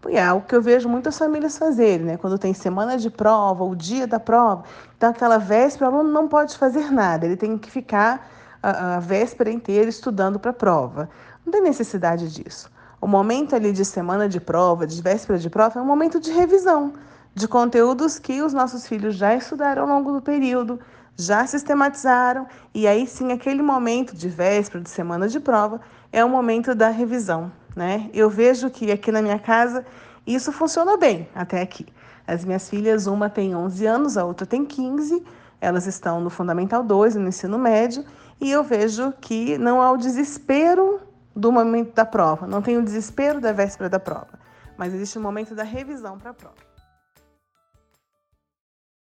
E 0.08 0.16
é 0.16 0.24
algo 0.24 0.46
que 0.46 0.54
eu 0.54 0.62
vejo 0.62 0.88
muitas 0.88 1.18
famílias 1.18 1.58
fazerem, 1.58 2.06
né? 2.06 2.16
Quando 2.16 2.38
tem 2.38 2.54
semana 2.54 2.96
de 2.96 3.10
prova, 3.10 3.64
o 3.64 3.74
dia 3.74 4.06
da 4.06 4.20
prova, 4.20 4.64
então 4.96 5.10
aquela 5.10 5.38
véspera 5.38 5.90
o 5.90 5.94
aluno 5.94 6.12
não 6.12 6.28
pode 6.28 6.56
fazer 6.56 6.90
nada, 6.90 7.26
ele 7.26 7.36
tem 7.36 7.58
que 7.58 7.70
ficar 7.70 8.28
a, 8.62 8.96
a 8.96 9.00
véspera 9.00 9.50
inteira 9.50 9.88
estudando 9.88 10.38
para 10.38 10.50
a 10.50 10.54
prova. 10.54 11.08
Não 11.44 11.52
tem 11.52 11.62
necessidade 11.62 12.32
disso. 12.32 12.70
O 13.00 13.06
momento 13.06 13.56
ali 13.56 13.72
de 13.72 13.84
semana 13.84 14.28
de 14.28 14.40
prova, 14.40 14.86
de 14.86 15.00
véspera 15.00 15.38
de 15.38 15.50
prova, 15.50 15.78
é 15.78 15.82
um 15.82 15.86
momento 15.86 16.20
de 16.20 16.30
revisão 16.30 16.92
de 17.34 17.46
conteúdos 17.46 18.18
que 18.18 18.42
os 18.42 18.52
nossos 18.52 18.86
filhos 18.86 19.14
já 19.14 19.34
estudaram 19.34 19.82
ao 19.82 19.88
longo 19.88 20.12
do 20.12 20.20
período, 20.20 20.80
já 21.16 21.46
sistematizaram, 21.46 22.46
e 22.74 22.86
aí 22.86 23.06
sim, 23.06 23.32
aquele 23.32 23.62
momento 23.62 24.14
de 24.14 24.28
véspera, 24.28 24.82
de 24.82 24.90
semana 24.90 25.28
de 25.28 25.40
prova, 25.40 25.80
é 26.12 26.24
o 26.24 26.28
momento 26.28 26.74
da 26.74 26.88
revisão 26.88 27.52
né? 27.78 28.10
Eu 28.12 28.28
vejo 28.28 28.68
que 28.70 28.90
aqui 28.90 29.12
na 29.12 29.22
minha 29.22 29.38
casa 29.38 29.86
isso 30.26 30.50
funcionou 30.50 30.98
bem 30.98 31.28
até 31.32 31.62
aqui. 31.62 31.86
As 32.26 32.44
minhas 32.44 32.68
filhas, 32.68 33.06
uma 33.06 33.30
tem 33.30 33.54
11 33.54 33.86
anos, 33.86 34.18
a 34.18 34.24
outra 34.24 34.44
tem 34.44 34.66
15, 34.66 35.24
elas 35.60 35.86
estão 35.86 36.20
no 36.20 36.28
Fundamental 36.28 36.82
2, 36.82 37.14
no 37.14 37.28
ensino 37.28 37.56
médio, 37.56 38.04
e 38.40 38.50
eu 38.50 38.62
vejo 38.64 39.12
que 39.20 39.56
não 39.56 39.80
há 39.80 39.90
o 39.92 39.96
desespero 39.96 41.00
do 41.34 41.52
momento 41.52 41.94
da 41.94 42.04
prova, 42.04 42.46
não 42.46 42.60
tem 42.60 42.76
o 42.76 42.82
desespero 42.82 43.40
da 43.40 43.52
véspera 43.52 43.88
da 43.88 44.00
prova, 44.00 44.38
mas 44.76 44.92
existe 44.92 45.16
o 45.16 45.22
momento 45.22 45.54
da 45.54 45.62
revisão 45.62 46.18
para 46.18 46.32
a 46.32 46.34
prova. 46.34 46.56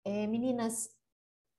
É, 0.05 0.27
meninas, 0.27 0.89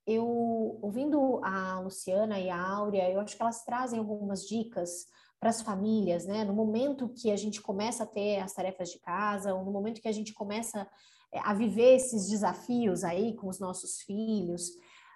eu 0.07 0.78
ouvindo 0.83 1.40
a 1.42 1.80
Luciana 1.80 2.38
e 2.38 2.49
a 2.50 2.61
Áurea, 2.61 3.11
eu 3.11 3.21
acho 3.21 3.37
que 3.37 3.42
elas 3.42 3.64
trazem 3.64 3.99
algumas 3.99 4.47
dicas 4.47 5.07
para 5.38 5.50
as 5.50 5.62
famílias, 5.62 6.26
né? 6.26 6.45
No 6.45 6.52
momento 6.52 7.09
que 7.09 7.30
a 7.30 7.37
gente 7.37 7.62
começa 7.62 8.04
a 8.04 8.07
ter 8.07 8.40
as 8.40 8.52
tarefas 8.52 8.90
de 8.90 8.99
casa, 8.99 9.54
ou 9.54 9.64
no 9.64 9.71
momento 9.71 10.00
que 10.00 10.09
a 10.09 10.12
gente 10.12 10.35
começa 10.35 10.87
é, 11.33 11.40
a 11.40 11.54
viver 11.54 11.95
esses 11.97 12.28
desafios 12.28 13.04
aí 13.04 13.35
com 13.35 13.49
os 13.49 13.59
nossos 13.59 14.00
filhos, 14.02 14.71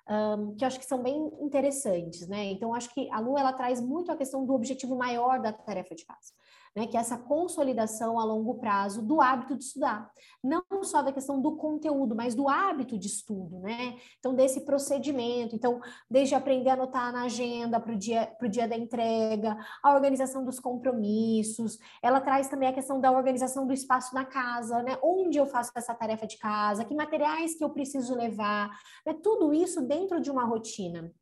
um, 0.08 0.54
que 0.54 0.64
eu 0.64 0.66
acho 0.66 0.78
que 0.78 0.86
são 0.86 1.02
bem 1.02 1.30
interessantes, 1.40 2.26
né? 2.26 2.44
Então, 2.52 2.74
acho 2.74 2.92
que 2.92 3.10
a 3.10 3.20
Lu 3.20 3.38
ela 3.38 3.52
traz 3.52 3.80
muito 3.80 4.10
a 4.10 4.16
questão 4.16 4.44
do 4.46 4.54
objetivo 4.54 4.96
maior 4.96 5.40
da 5.40 5.52
tarefa 5.52 5.94
de 5.94 6.04
casa 6.04 6.32
né, 6.74 6.86
que 6.86 6.96
é 6.96 7.00
essa 7.00 7.16
consolidação 7.16 8.18
a 8.18 8.24
longo 8.24 8.54
prazo 8.54 9.00
do 9.00 9.20
hábito 9.20 9.56
de 9.56 9.64
estudar. 9.64 10.10
Não 10.42 10.62
só 10.82 11.02
da 11.02 11.12
questão 11.12 11.40
do 11.40 11.56
conteúdo, 11.56 12.14
mas 12.14 12.34
do 12.34 12.48
hábito 12.48 12.98
de 12.98 13.06
estudo, 13.06 13.60
né? 13.60 13.96
Então, 14.18 14.34
desse 14.34 14.62
procedimento. 14.62 15.54
Então, 15.54 15.80
desde 16.10 16.34
aprender 16.34 16.70
a 16.70 16.74
anotar 16.74 17.12
na 17.12 17.24
agenda 17.24 17.78
para 17.78 17.92
o 17.92 17.96
dia, 17.96 18.32
dia 18.50 18.68
da 18.68 18.76
entrega, 18.76 19.56
a 19.82 19.94
organização 19.94 20.44
dos 20.44 20.58
compromissos. 20.58 21.78
Ela 22.02 22.20
traz 22.20 22.48
também 22.48 22.68
a 22.68 22.72
questão 22.72 23.00
da 23.00 23.10
organização 23.10 23.66
do 23.66 23.72
espaço 23.72 24.14
na 24.14 24.24
casa, 24.24 24.82
né? 24.82 24.98
Onde 25.02 25.38
eu 25.38 25.46
faço 25.46 25.70
essa 25.76 25.94
tarefa 25.94 26.26
de 26.26 26.38
casa, 26.38 26.84
que 26.84 26.94
materiais 26.94 27.54
que 27.54 27.64
eu 27.64 27.70
preciso 27.70 28.14
levar, 28.14 28.68
né? 29.06 29.14
Tudo 29.22 29.52
isso 29.54 29.80
dentro 29.80 30.20
de 30.20 30.30
uma 30.30 30.44
rotina. 30.44 31.12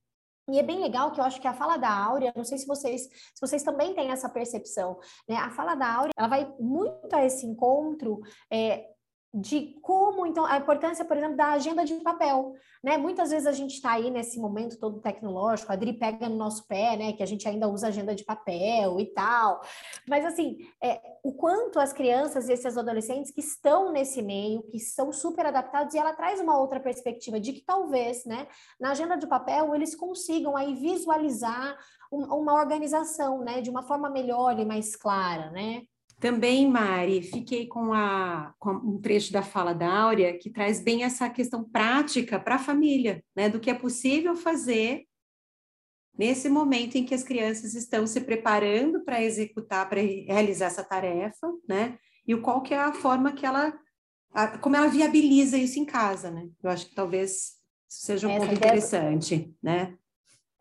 E 0.51 0.59
é 0.59 0.63
bem 0.63 0.81
legal 0.81 1.13
que 1.13 1.21
eu 1.21 1.25
acho 1.25 1.41
que 1.41 1.47
a 1.47 1.55
fala 1.55 1.77
da 1.77 1.89
Áurea, 1.89 2.33
não 2.35 2.45
sei 2.45 2.59
se 2.59 2.67
vocês, 2.67 3.03
se 3.03 3.41
vocês 3.41 3.63
também 3.63 3.95
têm 3.95 4.11
essa 4.11 4.29
percepção, 4.29 4.99
né? 5.29 5.37
A 5.37 5.51
fala 5.51 5.75
da 5.75 5.87
Áurea, 5.87 6.13
ela 6.17 6.29
vai 6.29 6.53
muito 6.59 7.15
a 7.15 7.25
esse 7.25 7.47
encontro 7.47 8.21
é, 8.51 8.92
de 9.35 9.79
como, 9.81 10.27
então, 10.27 10.45
a 10.45 10.59
importância, 10.59 11.07
por 11.07 11.17
exemplo, 11.17 11.37
da 11.37 11.53
agenda 11.53 11.87
de 11.87 11.95
papel, 11.97 12.55
né? 12.85 12.99
Muitas 12.99 13.31
vezes 13.31 13.47
a 13.47 13.53
gente 13.53 13.75
está 13.75 13.93
aí 13.93 14.11
nesse 14.11 14.39
momento 14.39 14.79
todo 14.79 15.01
tecnológico, 15.01 15.73
a 15.73 15.75
Adri 15.75 15.95
pega 15.95 16.29
no 16.29 16.37
nosso 16.37 16.67
pé, 16.67 16.97
né? 16.99 17.13
Que 17.15 17.23
a 17.23 17.27
gente 17.27 17.49
ainda 17.49 17.67
usa 17.67 17.89
agenda 17.89 18.15
de 18.15 18.25
papel 18.25 19.01
e 19.01 19.07
tal. 19.07 19.63
Mas, 20.07 20.27
assim, 20.27 20.59
é, 20.83 21.01
o 21.23 21.33
quanto 21.33 21.81
as 21.81 21.95
crianças 21.95 22.49
e 22.49 22.53
esses 22.53 22.77
adolescentes 22.77 23.31
que 23.31 23.41
estão 23.41 23.91
nesse 23.91 24.21
meio, 24.21 24.63
que 24.65 24.79
são 24.79 25.11
super 25.11 25.47
adaptados, 25.47 25.95
e 25.95 25.99
ela 25.99 26.13
traz 26.13 26.39
uma 26.39 26.59
outra 26.59 26.79
perspectiva 26.79 27.41
de 27.41 27.55
que 27.55 27.63
talvez, 27.63 28.27
né? 28.27 28.47
Na 28.79 28.91
agenda 28.91 29.17
de 29.17 29.27
papel, 29.27 29.75
eles 29.75 29.95
consigam 29.95 30.55
aí 30.57 30.75
visualizar 30.75 31.79
uma 32.11 32.53
organização, 32.53 33.39
né? 33.39 33.63
De 33.63 33.71
uma 33.71 33.83
forma 33.83 34.11
melhor 34.11 34.59
e 34.59 34.65
mais 34.67 34.95
clara, 34.95 35.51
né? 35.51 35.85
Também, 36.23 36.71
Mari, 36.71 37.21
fiquei 37.21 37.67
com, 37.67 37.93
a, 37.93 38.55
com 38.61 38.71
um 38.71 39.01
trecho 39.01 39.33
da 39.33 39.43
fala 39.43 39.75
da 39.75 39.93
Áurea 39.93 40.39
que 40.39 40.51
traz 40.51 40.79
bem 40.79 41.03
essa 41.03 41.29
questão 41.29 41.65
prática 41.65 42.39
para 42.39 42.55
a 42.55 42.61
família, 42.61 43.25
né? 43.35 43.49
Do 43.49 43.59
que 43.59 43.69
é 43.69 43.75
possível 43.75 44.37
fazer 44.37 45.03
nesse 46.17 46.49
momento 46.49 46.95
em 46.95 47.05
que 47.05 47.13
as 47.13 47.25
crianças 47.25 47.75
estão 47.75 48.07
se 48.07 48.21
preparando 48.21 49.05
para 49.05 49.21
executar, 49.21 49.89
para 49.89 50.01
realizar 50.01 50.67
essa 50.67 50.85
tarefa, 50.85 51.53
né? 51.69 51.99
E 52.25 52.37
qual 52.37 52.63
que 52.63 52.73
é 52.73 52.79
a 52.79 52.93
forma 52.93 53.33
que 53.33 53.45
ela, 53.45 53.77
a, 54.33 54.57
como 54.59 54.77
ela 54.77 54.87
viabiliza 54.87 55.59
isso 55.59 55.81
em 55.81 55.85
casa, 55.85 56.31
né? 56.31 56.49
Eu 56.63 56.71
acho 56.71 56.89
que 56.89 56.95
talvez 56.95 57.55
seja 57.89 58.29
um 58.29 58.31
Essa 58.31 58.47
ponto 58.47 58.55
interessante, 58.55 59.53
né? 59.61 59.99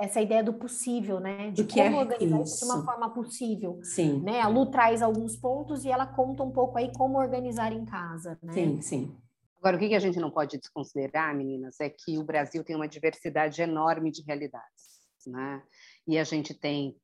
Essa 0.01 0.20
ideia 0.20 0.43
do 0.43 0.53
possível, 0.53 1.20
né? 1.20 1.51
De 1.51 1.63
como 1.63 1.81
é 1.81 1.96
organizar 1.96 2.41
isso. 2.41 2.55
isso. 2.55 2.65
de 2.65 2.72
uma 2.72 2.84
forma 2.84 3.13
possível. 3.13 3.79
Sim. 3.84 4.22
Né? 4.22 4.41
A 4.41 4.48
Lu 4.48 4.72
traz 4.72 5.01
alguns 5.01 5.36
pontos 5.36 5.86
e 5.86 5.89
ela 5.89 6.05
conta 6.05 6.43
um 6.43 6.51
pouco 6.51 6.77
aí 6.77 6.91
como 6.93 7.20
organizar 7.20 7.72
em 7.72 7.86
casa, 7.86 8.38
né? 8.41 8.53
Sim, 8.53 8.81
sim. 8.81 9.17
Agora, 9.60 9.77
o 9.77 9.79
que 9.79 9.93
a 9.93 10.00
gente 10.00 10.20
não 10.20 10.31
pode 10.31 10.58
desconsiderar, 10.58 11.36
meninas, 11.36 11.79
é 11.79 11.88
que 11.88 12.17
o 12.17 12.24
Brasil 12.24 12.63
tem 12.63 12.75
uma 12.75 12.88
diversidade 12.88 13.62
enorme 13.62 14.12
de 14.12 14.24
realidades, 14.24 15.01
né? 15.27 15.62
E 16.08 16.17
a 16.17 16.24
gente 16.24 16.53
tem 16.53 16.98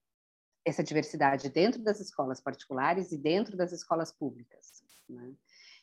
essa 0.65 0.83
diversidade 0.83 1.49
dentro 1.49 1.83
das 1.83 1.99
escolas 1.99 2.41
particulares 2.41 3.11
e 3.11 3.17
dentro 3.17 3.55
das 3.55 3.71
escolas 3.71 4.11
públicas, 4.11 4.83
né? 5.07 5.33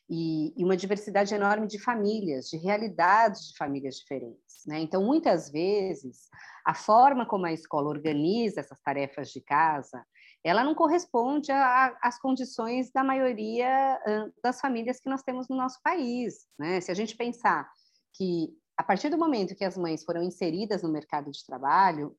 E, 0.09 0.53
e, 0.57 0.65
uma 0.65 0.77
diversidade 0.77 1.35
enorme 1.35 1.67
de 1.67 1.79
famílias, 1.79 2.51
de 2.51 2.59
realidades 2.59 3.49
de 3.49 3.57
famílias 3.57 3.97
diferentes. 3.97 4.67
Né? 4.67 4.81
Então, 4.81 5.03
muitas 5.03 5.51
vezes, 5.51 6.29
a 6.65 6.75
forma 6.75 7.25
como 7.27 7.47
a 7.47 7.53
escola 7.53 7.89
organiza 7.89 8.61
essas 8.61 8.81
tarefas 8.81 9.31
de 9.31 9.41
casa, 9.41 10.05
ela 10.45 10.63
não 10.63 10.75
corresponde 10.75 11.51
às 11.51 12.19
condições 12.21 12.93
da 12.93 13.03
maioria 13.03 13.99
das 14.43 14.61
famílias 14.61 15.01
que 15.01 15.09
nós 15.09 15.23
temos 15.23 15.49
no 15.49 15.57
nosso 15.57 15.81
país. 15.83 16.47
Né? 16.59 16.83
Se 16.83 16.91
a 16.91 16.95
gente 16.95 17.17
pensar 17.17 17.67
que, 18.13 18.51
a 18.77 18.83
partir 18.83 19.09
do 19.09 19.17
momento 19.17 19.55
que 19.55 19.65
as 19.65 19.77
mães 19.79 20.05
foram 20.05 20.23
inseridas 20.23 20.83
no 20.83 20.93
mercado 20.93 21.31
de 21.31 21.45
trabalho, 21.47 22.15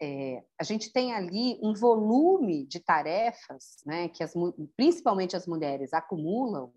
é, 0.00 0.42
a 0.58 0.64
gente 0.64 0.92
tem 0.92 1.14
ali 1.14 1.58
um 1.62 1.72
volume 1.74 2.66
de 2.66 2.80
tarefas, 2.80 3.76
né, 3.86 4.08
que 4.08 4.22
as, 4.22 4.32
principalmente 4.76 5.36
as 5.36 5.46
mulheres 5.46 5.92
acumulam, 5.92 6.72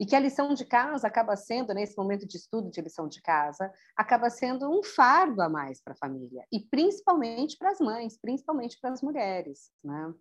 e 0.00 0.06
que 0.06 0.14
a 0.14 0.20
lição 0.20 0.54
de 0.54 0.64
casa 0.64 1.06
acaba 1.06 1.36
sendo, 1.36 1.74
nesse 1.74 1.96
momento 1.96 2.26
de 2.26 2.36
estudo 2.36 2.70
de 2.70 2.80
lição 2.80 3.08
de 3.08 3.20
casa, 3.20 3.72
acaba 3.96 4.30
sendo 4.30 4.70
um 4.70 4.82
fardo 4.82 5.42
a 5.42 5.48
mais 5.48 5.82
para 5.82 5.92
a 5.92 5.96
família, 5.96 6.44
e 6.52 6.60
principalmente 6.60 7.56
para 7.58 7.70
as 7.70 7.80
mães, 7.80 8.18
principalmente 8.20 8.78
para 8.80 8.92
as 8.92 9.02
mulheres. 9.02 9.70
Né? 9.82 10.14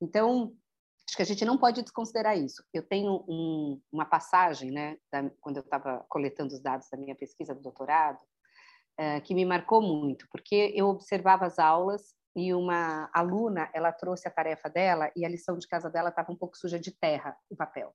Então, 0.00 0.54
acho 1.08 1.16
que 1.16 1.22
a 1.22 1.26
gente 1.26 1.44
não 1.44 1.56
pode 1.56 1.82
desconsiderar 1.82 2.36
isso. 2.36 2.62
Eu 2.74 2.82
tenho 2.82 3.24
um, 3.26 3.80
uma 3.90 4.04
passagem, 4.04 4.70
né, 4.70 4.98
da, 5.10 5.30
quando 5.40 5.56
eu 5.56 5.62
estava 5.62 6.04
coletando 6.08 6.54
os 6.54 6.60
dados 6.60 6.88
da 6.90 6.98
minha 6.98 7.14
pesquisa 7.14 7.54
do 7.54 7.62
doutorado, 7.62 8.20
é, 8.98 9.20
que 9.20 9.34
me 9.34 9.44
marcou 9.46 9.80
muito, 9.80 10.26
porque 10.30 10.72
eu 10.76 10.88
observava 10.88 11.46
as 11.46 11.58
aulas 11.58 12.14
e 12.36 12.52
uma 12.52 13.10
aluna, 13.12 13.70
ela 13.72 13.92
trouxe 13.92 14.28
a 14.28 14.30
tarefa 14.30 14.68
dela 14.68 15.10
e 15.16 15.24
a 15.24 15.28
lição 15.28 15.56
de 15.56 15.66
casa 15.66 15.90
dela 15.90 16.10
estava 16.10 16.32
um 16.32 16.36
pouco 16.36 16.56
suja 16.56 16.78
de 16.78 16.90
terra, 16.90 17.36
o 17.50 17.56
papel. 17.56 17.94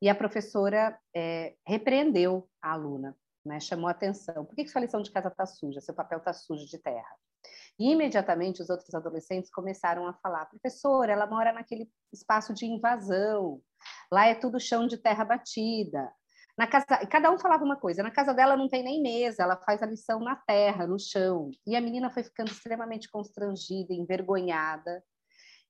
E 0.00 0.08
a 0.08 0.14
professora 0.14 0.98
é, 1.14 1.54
repreendeu 1.66 2.48
a 2.62 2.72
aluna, 2.72 3.16
né, 3.44 3.60
chamou 3.60 3.88
a 3.88 3.90
atenção. 3.90 4.44
Por 4.44 4.54
que, 4.54 4.66
sua 4.66 4.80
lição 4.80 5.02
de 5.02 5.10
casa 5.10 5.28
está 5.28 5.44
suja? 5.46 5.80
Seu 5.80 5.94
papel 5.94 6.18
está 6.18 6.32
sujo 6.32 6.66
de 6.66 6.78
terra. 6.78 7.16
E 7.78 7.92
imediatamente 7.92 8.62
os 8.62 8.68
outros 8.68 8.94
adolescentes 8.94 9.50
começaram 9.50 10.06
a 10.06 10.14
falar: 10.14 10.46
professora, 10.46 11.12
ela 11.12 11.26
mora 11.26 11.52
naquele 11.52 11.90
espaço 12.12 12.52
de 12.52 12.66
invasão, 12.66 13.60
lá 14.12 14.26
é 14.26 14.34
tudo 14.34 14.60
chão 14.60 14.86
de 14.86 14.98
terra 14.98 15.24
batida. 15.24 16.12
Na 16.58 16.66
casa, 16.66 16.84
cada 17.06 17.30
um 17.30 17.38
falava 17.38 17.64
uma 17.64 17.76
coisa. 17.76 18.02
Na 18.02 18.10
casa 18.10 18.34
dela 18.34 18.54
não 18.54 18.68
tem 18.68 18.82
nem 18.82 19.00
mesa, 19.00 19.42
ela 19.42 19.56
faz 19.56 19.82
a 19.82 19.86
lição 19.86 20.20
na 20.20 20.36
terra, 20.36 20.86
no 20.86 20.98
chão. 20.98 21.50
E 21.66 21.74
a 21.74 21.80
menina 21.80 22.10
foi 22.10 22.22
ficando 22.22 22.50
extremamente 22.50 23.10
constrangida, 23.10 23.94
envergonhada. 23.94 25.02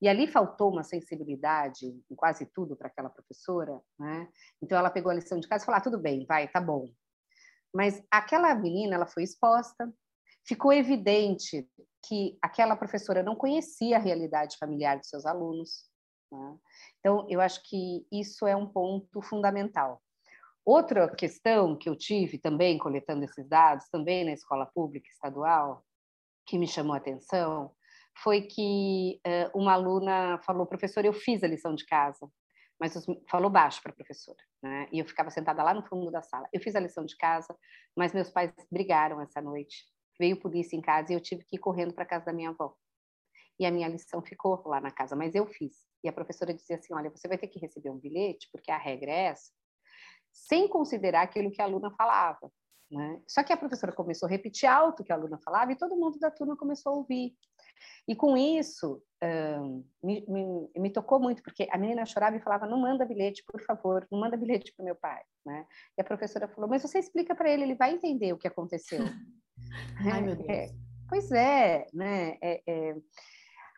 E 0.00 0.08
ali 0.08 0.26
faltou 0.26 0.72
uma 0.72 0.82
sensibilidade 0.82 1.86
em 1.86 2.14
quase 2.14 2.46
tudo 2.46 2.74
para 2.74 2.88
aquela 2.88 3.10
professora, 3.10 3.80
né? 3.98 4.28
Então 4.62 4.78
ela 4.78 4.90
pegou 4.90 5.10
a 5.10 5.14
lição 5.14 5.38
de 5.38 5.46
casa 5.46 5.62
e 5.62 5.66
falou: 5.66 5.78
ah, 5.78 5.82
tudo 5.82 5.98
bem, 5.98 6.24
vai, 6.26 6.48
tá 6.48 6.60
bom. 6.60 6.88
Mas 7.72 8.02
aquela 8.10 8.54
menina, 8.54 8.96
ela 8.96 9.06
foi 9.06 9.22
exposta, 9.22 9.92
ficou 10.46 10.72
evidente 10.72 11.68
que 12.06 12.38
aquela 12.42 12.76
professora 12.76 13.22
não 13.22 13.36
conhecia 13.36 13.96
a 13.96 14.00
realidade 14.00 14.56
familiar 14.58 14.98
dos 14.98 15.08
seus 15.08 15.26
alunos. 15.26 15.88
Né? 16.32 16.58
Então, 16.98 17.26
eu 17.28 17.40
acho 17.40 17.62
que 17.68 18.06
isso 18.10 18.46
é 18.46 18.56
um 18.56 18.66
ponto 18.66 19.20
fundamental. 19.22 20.02
Outra 20.64 21.08
questão 21.14 21.76
que 21.76 21.88
eu 21.88 21.96
tive 21.96 22.38
também, 22.38 22.78
coletando 22.78 23.24
esses 23.24 23.48
dados, 23.48 23.88
também 23.90 24.24
na 24.24 24.32
escola 24.32 24.66
pública 24.66 25.08
estadual, 25.08 25.84
que 26.46 26.58
me 26.58 26.66
chamou 26.66 26.94
a 26.94 26.98
atenção, 26.98 27.74
foi 28.22 28.42
que 28.42 29.20
uh, 29.26 29.58
uma 29.58 29.72
aluna 29.72 30.38
falou, 30.44 30.66
professor, 30.66 31.04
eu 31.04 31.12
fiz 31.12 31.42
a 31.42 31.48
lição 31.48 31.74
de 31.74 31.86
casa, 31.86 32.30
mas 32.78 32.96
os, 32.96 33.04
falou 33.28 33.50
baixo 33.50 33.82
para 33.82 33.92
a 33.92 33.94
professora, 33.94 34.38
né? 34.62 34.88
E 34.90 34.98
eu 34.98 35.04
ficava 35.04 35.30
sentada 35.30 35.62
lá 35.62 35.74
no 35.74 35.82
fundo 35.86 36.10
da 36.10 36.22
sala. 36.22 36.48
Eu 36.52 36.60
fiz 36.60 36.74
a 36.74 36.80
lição 36.80 37.04
de 37.04 37.16
casa, 37.16 37.54
mas 37.96 38.12
meus 38.12 38.30
pais 38.30 38.52
brigaram 38.70 39.20
essa 39.20 39.40
noite. 39.40 39.84
Veio 40.18 40.40
polícia 40.40 40.76
em 40.76 40.80
casa 40.80 41.12
e 41.12 41.16
eu 41.16 41.20
tive 41.20 41.44
que 41.44 41.56
ir 41.56 41.58
correndo 41.58 41.94
para 41.94 42.06
casa 42.06 42.24
da 42.24 42.32
minha 42.32 42.50
avó. 42.50 42.74
E 43.58 43.66
a 43.66 43.70
minha 43.70 43.88
lição 43.88 44.22
ficou 44.22 44.62
lá 44.66 44.80
na 44.80 44.90
casa, 44.90 45.14
mas 45.14 45.34
eu 45.34 45.46
fiz. 45.46 45.86
E 46.02 46.08
a 46.08 46.12
professora 46.12 46.54
dizia 46.54 46.76
assim: 46.76 46.94
Olha, 46.94 47.10
você 47.10 47.28
vai 47.28 47.36
ter 47.36 47.48
que 47.48 47.58
receber 47.58 47.90
um 47.90 47.98
bilhete, 47.98 48.48
porque 48.50 48.70
a 48.70 48.78
regra 48.78 49.10
é 49.10 49.24
essa, 49.26 49.52
sem 50.32 50.66
considerar 50.66 51.22
aquilo 51.22 51.50
que 51.50 51.60
a 51.60 51.64
aluna 51.66 51.90
falava. 51.90 52.50
Né? 52.90 53.22
Só 53.28 53.44
que 53.44 53.52
a 53.52 53.56
professora 53.56 53.92
começou 53.92 54.26
a 54.26 54.30
repetir 54.30 54.68
alto 54.68 55.02
o 55.02 55.04
que 55.04 55.12
a 55.12 55.14
aluna 55.14 55.38
falava 55.44 55.70
e 55.72 55.76
todo 55.76 55.96
mundo 55.96 56.18
da 56.18 56.30
turma 56.30 56.56
começou 56.56 56.92
a 56.92 56.96
ouvir. 56.96 57.36
E 58.06 58.14
com 58.14 58.36
isso, 58.36 59.02
um, 59.22 59.84
me, 60.02 60.24
me, 60.26 60.70
me, 60.76 60.90
tocou 60.90 61.20
muito, 61.20 61.42
porque 61.42 61.68
a 61.70 61.78
menina 61.78 62.06
chorava 62.06 62.36
e 62.36 62.40
falava: 62.40 62.66
não 62.66 62.80
manda 62.80 63.04
bilhete, 63.04 63.44
por 63.46 63.60
favor, 63.62 64.06
não 64.10 64.20
manda 64.20 64.36
bilhete 64.36 64.72
para 64.74 64.82
o 64.82 64.86
meu 64.86 64.96
pai. 64.96 65.22
Né? 65.44 65.66
E 65.96 66.00
a 66.00 66.04
professora 66.04 66.48
falou: 66.48 66.68
mas 66.68 66.82
você 66.82 66.98
explica 66.98 67.34
para 67.34 67.50
ele, 67.50 67.64
ele 67.64 67.74
vai 67.74 67.92
entender 67.92 68.32
o 68.32 68.38
que 68.38 68.48
aconteceu. 68.48 69.00
Ai, 70.12 70.22
meu 70.22 70.36
Deus. 70.36 70.48
É, 70.48 70.70
pois 71.08 71.30
é, 71.32 71.86
né? 71.92 72.38
É, 72.42 72.62
é, 72.66 72.96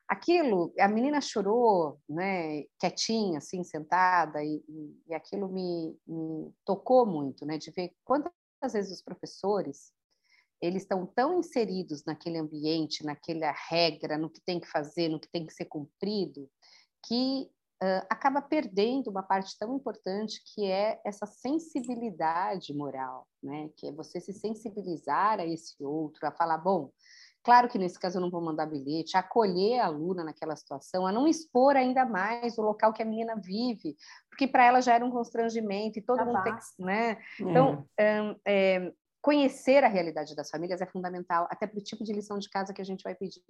aquilo, 0.09 0.73
a 0.79 0.89
menina 0.89 1.21
chorou, 1.21 1.99
né, 2.09 2.65
quietinha, 2.79 3.39
assim, 3.39 3.65
sentada, 3.65 4.45
e, 4.45 4.63
e 5.09 5.15
aquilo 5.15 5.49
me, 5.49 5.97
me 6.07 6.53
tocou 6.65 7.07
muito, 7.07 7.47
né, 7.47 7.57
de 7.57 7.71
ver 7.71 7.93
quantas 8.05 8.33
vezes 8.73 8.93
os 8.93 9.03
professores 9.03 9.91
eles 10.63 10.83
estão 10.83 11.05
tão 11.05 11.41
inseridos 11.41 12.05
naquele 12.05 12.39
ambiente, 12.39 13.05
naquela 13.05 13.51
regra, 13.69 14.17
no 14.17 14.31
que 14.31 14.41
tem 14.41 14.61
que 14.61 14.69
fazer, 14.69 15.09
no 15.09 15.19
que 15.19 15.29
tem 15.29 15.45
que 15.45 15.53
ser 15.53 15.65
cumprido, 15.65 16.49
que 17.05 17.51
uh, 17.83 18.07
acaba 18.09 18.41
perdendo 18.41 19.11
uma 19.11 19.25
parte 19.25 19.59
tão 19.59 19.75
importante 19.75 20.41
que 20.55 20.65
é 20.65 21.01
essa 21.05 21.27
sensibilidade 21.27 22.73
moral, 22.73 23.27
né? 23.43 23.71
Que 23.77 23.89
é 23.89 23.93
você 23.93 24.21
se 24.21 24.33
sensibilizar 24.33 25.41
a 25.41 25.47
esse 25.47 25.83
outro, 25.83 26.25
a 26.29 26.31
falar, 26.31 26.59
bom, 26.59 26.93
claro 27.43 27.69
que 27.69 27.77
nesse 27.77 27.99
caso 27.99 28.19
eu 28.19 28.23
não 28.23 28.31
vou 28.31 28.41
mandar 28.41 28.67
bilhete, 28.67 29.17
acolher 29.17 29.81
a 29.81 29.87
aluna 29.87 30.23
naquela 30.23 30.55
situação, 30.55 31.05
a 31.05 31.11
não 31.11 31.27
expor 31.27 31.75
ainda 31.75 32.07
mais 32.07 32.57
o 32.57 32.63
local 32.63 32.93
que 32.93 33.03
a 33.03 33.07
menina 33.07 33.35
vive, 33.35 33.97
porque 34.31 34.47
para 34.47 34.65
ela 34.65 34.81
já 34.81 34.95
era 34.95 35.05
um 35.05 35.11
constrangimento 35.11 35.99
e 35.99 36.03
todo 36.03 36.19
Já 36.19 36.25
mundo 36.25 36.43
tem 36.45 36.55
que, 36.55 36.63
né? 36.79 37.19
Então, 37.41 37.85
um, 37.99 38.37
é, 38.47 38.93
conhecer 39.23 39.85
a 39.85 39.89
realidade 39.89 40.35
das 40.35 40.51
famílias 40.51 40.81
é 40.81 40.87
fundamental, 40.87 41.47
até 41.49 41.67
para 41.67 41.79
o 41.79 41.83
tipo 41.83 42.03
de 42.03 42.13
lição 42.13 42.39
de 42.39 42.51
casa 42.51 42.75
que 42.75 42.83
a 42.83 42.85
gente 42.85 43.05
vai 43.05 43.15
pedir. 43.15 43.43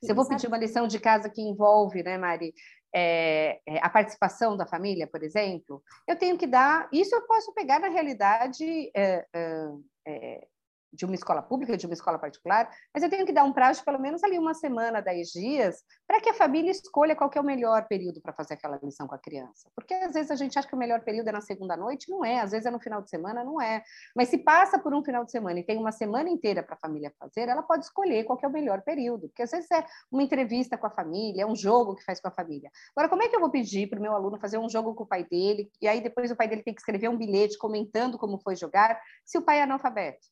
Se 0.00 0.10
eu 0.10 0.14
vou 0.14 0.26
pedir 0.28 0.46
uma 0.46 0.56
lição 0.56 0.86
de 0.86 1.00
casa 1.00 1.28
que 1.28 1.42
envolve, 1.42 2.04
né, 2.04 2.16
Mari, 2.16 2.54
é, 2.94 3.60
é, 3.66 3.78
a 3.82 3.90
participação 3.90 4.56
da 4.56 4.64
família, 4.64 5.08
por 5.08 5.22
exemplo, 5.22 5.82
eu 6.06 6.16
tenho 6.16 6.38
que 6.38 6.46
dar. 6.46 6.88
Isso 6.92 7.14
eu 7.14 7.26
posso 7.26 7.52
pegar 7.52 7.80
na 7.80 7.88
realidade 7.88 8.64
é, 8.94 9.26
é, 9.34 9.68
é, 10.06 10.48
de 10.92 11.04
uma 11.04 11.14
escola 11.14 11.42
pública, 11.42 11.76
de 11.76 11.86
uma 11.86 11.94
escola 11.94 12.18
particular, 12.18 12.70
mas 12.92 13.02
eu 13.02 13.08
tenho 13.08 13.24
que 13.24 13.32
dar 13.32 13.44
um 13.44 13.52
prazo 13.52 13.80
de 13.80 13.84
pelo 13.84 13.98
menos 13.98 14.22
ali 14.22 14.38
uma 14.38 14.54
semana, 14.54 15.00
dez 15.00 15.28
dias, 15.28 15.82
para 16.06 16.20
que 16.20 16.28
a 16.28 16.34
família 16.34 16.70
escolha 16.70 17.16
qual 17.16 17.30
é 17.34 17.40
o 17.40 17.44
melhor 17.44 17.86
período 17.88 18.20
para 18.20 18.32
fazer 18.32 18.54
aquela 18.54 18.78
lição 18.82 19.06
com 19.06 19.14
a 19.14 19.18
criança. 19.18 19.70
Porque 19.74 19.94
às 19.94 20.12
vezes 20.12 20.30
a 20.30 20.36
gente 20.36 20.58
acha 20.58 20.68
que 20.68 20.74
o 20.74 20.78
melhor 20.78 21.00
período 21.00 21.28
é 21.28 21.32
na 21.32 21.40
segunda 21.40 21.76
noite, 21.76 22.10
não 22.10 22.24
é, 22.24 22.40
às 22.40 22.50
vezes 22.50 22.66
é 22.66 22.70
no 22.70 22.80
final 22.80 23.00
de 23.00 23.08
semana, 23.08 23.42
não 23.42 23.60
é. 23.60 23.82
Mas 24.14 24.28
se 24.28 24.38
passa 24.38 24.78
por 24.78 24.94
um 24.94 25.02
final 25.02 25.24
de 25.24 25.30
semana 25.30 25.60
e 25.60 25.64
tem 25.64 25.78
uma 25.78 25.92
semana 25.92 26.28
inteira 26.28 26.62
para 26.62 26.74
a 26.74 26.78
família 26.78 27.12
fazer, 27.18 27.48
ela 27.48 27.62
pode 27.62 27.84
escolher 27.84 28.24
qual 28.24 28.38
é 28.42 28.46
o 28.46 28.52
melhor 28.52 28.82
período, 28.82 29.28
porque 29.28 29.42
às 29.42 29.50
vezes 29.50 29.70
é 29.70 29.84
uma 30.10 30.22
entrevista 30.22 30.76
com 30.76 30.86
a 30.86 30.90
família, 30.90 31.42
é 31.42 31.46
um 31.46 31.56
jogo 31.56 31.94
que 31.94 32.04
faz 32.04 32.20
com 32.20 32.28
a 32.28 32.32
família. 32.32 32.70
Agora, 32.94 33.08
como 33.08 33.22
é 33.22 33.28
que 33.28 33.36
eu 33.36 33.40
vou 33.40 33.50
pedir 33.50 33.88
para 33.88 33.98
o 33.98 34.02
meu 34.02 34.14
aluno 34.14 34.38
fazer 34.38 34.58
um 34.58 34.68
jogo 34.68 34.94
com 34.94 35.04
o 35.04 35.06
pai 35.06 35.24
dele, 35.24 35.70
e 35.80 35.88
aí 35.88 36.00
depois 36.00 36.30
o 36.30 36.36
pai 36.36 36.48
dele 36.48 36.62
tem 36.62 36.74
que 36.74 36.80
escrever 36.80 37.08
um 37.08 37.16
bilhete 37.16 37.56
comentando 37.58 38.18
como 38.18 38.38
foi 38.38 38.56
jogar, 38.56 39.00
se 39.24 39.38
o 39.38 39.42
pai 39.42 39.58
é 39.58 39.62
analfabeto? 39.62 40.26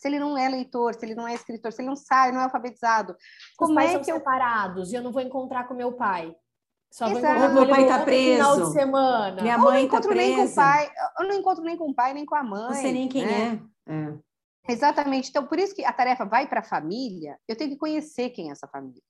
Se 0.00 0.08
ele 0.08 0.18
não 0.18 0.36
é 0.36 0.48
leitor, 0.48 0.94
se 0.94 1.04
ele 1.04 1.14
não 1.14 1.28
é 1.28 1.34
escritor, 1.34 1.70
se 1.72 1.82
ele 1.82 1.88
não 1.88 1.96
sabe, 1.96 2.32
não 2.32 2.40
é 2.40 2.44
alfabetizado. 2.44 3.12
Os 3.12 3.56
Como 3.58 3.74
pais 3.74 3.90
é 3.90 3.92
são 3.92 4.02
que 4.02 4.10
eu 4.10 4.16
separados 4.16 4.90
e 4.90 4.96
eu 4.96 5.02
não 5.02 5.12
vou 5.12 5.20
encontrar 5.20 5.68
com 5.68 5.74
meu 5.74 5.92
pai. 5.92 6.34
Só 6.90 7.06
vou 7.06 7.18
encontrar 7.18 7.52
Meu 7.52 7.68
pai 7.68 7.86
tá 7.86 7.98
no 7.98 7.98
outro 7.98 8.14
final 8.14 8.54
preso. 8.54 8.66
de 8.66 8.72
semana. 8.72 9.42
Minha 9.42 9.54
eu 9.54 9.58
não 9.58 9.64
mãe 9.66 9.74
tá 9.74 9.80
encontro 9.82 10.14
nem 10.14 10.34
com 10.34 10.40
o 10.40 10.44
presa. 10.44 10.62
pai, 10.62 10.90
eu 11.18 11.28
não 11.28 11.34
encontro 11.34 11.62
nem 11.62 11.76
com 11.76 11.90
o 11.90 11.94
pai 11.94 12.14
nem 12.14 12.24
com 12.24 12.34
a 12.34 12.42
mãe. 12.42 12.62
Não 12.62 12.74
sei 12.74 12.92
nem 12.92 13.08
quem 13.08 13.26
né? 13.26 13.62
é. 13.86 13.92
é. 13.92 14.72
Exatamente. 14.72 15.28
Então, 15.28 15.46
por 15.46 15.58
isso 15.58 15.74
que 15.74 15.84
a 15.84 15.92
tarefa 15.92 16.24
vai 16.24 16.48
para 16.48 16.60
a 16.60 16.64
família, 16.64 17.38
eu 17.46 17.54
tenho 17.54 17.70
que 17.70 17.76
conhecer 17.76 18.30
quem 18.30 18.48
é 18.48 18.52
essa 18.52 18.66
família, 18.66 19.02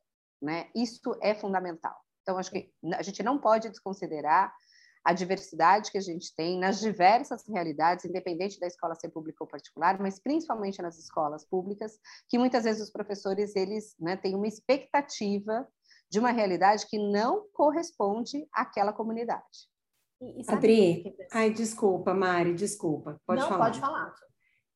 né? 0.42 0.68
Isso 0.74 1.00
é 1.22 1.36
fundamental. 1.36 1.96
Então, 2.22 2.36
acho 2.36 2.50
que 2.50 2.68
a 2.94 3.02
gente 3.02 3.22
não 3.22 3.38
pode 3.38 3.68
desconsiderar 3.68 4.52
a 5.04 5.12
diversidade 5.12 5.90
que 5.90 5.98
a 5.98 6.02
gente 6.02 6.34
tem 6.34 6.58
nas 6.58 6.80
diversas 6.80 7.46
realidades, 7.48 8.04
independente 8.04 8.60
da 8.60 8.66
escola 8.66 8.94
ser 8.94 9.08
pública 9.08 9.42
ou 9.42 9.48
particular, 9.48 9.98
mas 10.00 10.18
principalmente 10.18 10.82
nas 10.82 10.98
escolas 10.98 11.44
públicas, 11.44 11.98
que 12.28 12.38
muitas 12.38 12.64
vezes 12.64 12.82
os 12.82 12.90
professores 12.90 13.56
eles 13.56 13.94
né, 13.98 14.16
têm 14.16 14.34
uma 14.34 14.46
expectativa 14.46 15.66
de 16.10 16.18
uma 16.18 16.30
realidade 16.30 16.86
que 16.86 16.98
não 16.98 17.46
corresponde 17.52 18.46
àquela 18.52 18.92
comunidade. 18.92 19.70
E, 20.20 20.42
e 20.42 20.44
Adri, 20.48 20.76
que 20.76 20.82
eu 20.82 20.94
fiquei 20.94 21.12
pensando? 21.12 21.28
ai, 21.32 21.50
desculpa, 21.50 22.14
Mari, 22.14 22.54
desculpa. 22.54 23.20
Pode 23.26 23.40
não, 23.40 23.48
falar. 23.48 23.64
pode 23.66 23.80
falar. 23.80 24.14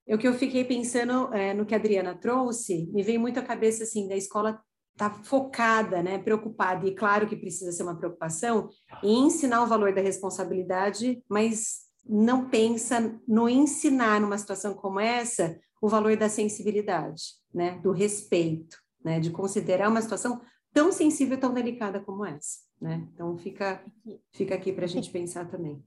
O 0.07 0.19
que 0.19 0.29
eu 0.29 0.35
fiquei 0.35 0.65
pensando 0.65 1.33
é, 1.35 1.55
no 1.55 1.65
que 1.67 1.75
a 1.75 1.79
Adriana 1.79 2.15
trouxe, 2.15 2.87
me 2.93 3.03
veio 3.03 3.21
muito 3.21 3.41
à 3.41 3.43
cabeça 3.43 3.85
assim, 3.85 4.07
da 4.07 4.17
escola 4.17 4.63
tá 4.97 5.11
focada, 5.11 6.03
né, 6.03 6.19
preocupada, 6.19 6.87
e 6.87 6.95
claro 6.95 7.27
que 7.27 7.37
precisa 7.37 7.73
ser 7.73 7.83
uma 7.83 7.97
preocupação, 7.97 8.69
em 9.03 9.27
ensinar 9.27 9.63
o 9.63 9.67
valor 9.67 9.93
da 9.93 10.01
responsabilidade, 10.01 11.23
mas 11.29 11.85
não 12.09 12.49
pensa 12.49 13.19
no 13.27 13.49
ensinar 13.49 14.21
numa 14.21 14.39
situação 14.39 14.75
como 14.75 15.01
essa 15.01 15.59
o 15.83 15.89
valor 15.89 16.17
da 16.17 16.29
sensibilidade, 16.29 17.23
né, 17.53 17.79
do 17.83 17.91
respeito, 17.93 18.79
né, 19.05 19.21
de 19.21 19.31
considerar 19.31 19.89
uma 19.89 20.01
situação 20.01 20.41
tão 20.73 20.91
sensível, 20.91 21.39
tão 21.39 21.53
delicada 21.53 22.01
como 22.01 22.25
essa, 22.25 22.59
né? 22.81 23.07
Então 23.13 23.37
fica 23.39 23.85
fica 24.33 24.55
aqui 24.57 24.73
para 24.73 24.85
a 24.85 24.89
gente 24.89 25.11
pensar 25.11 25.49
também. 25.49 25.75
O 25.75 25.83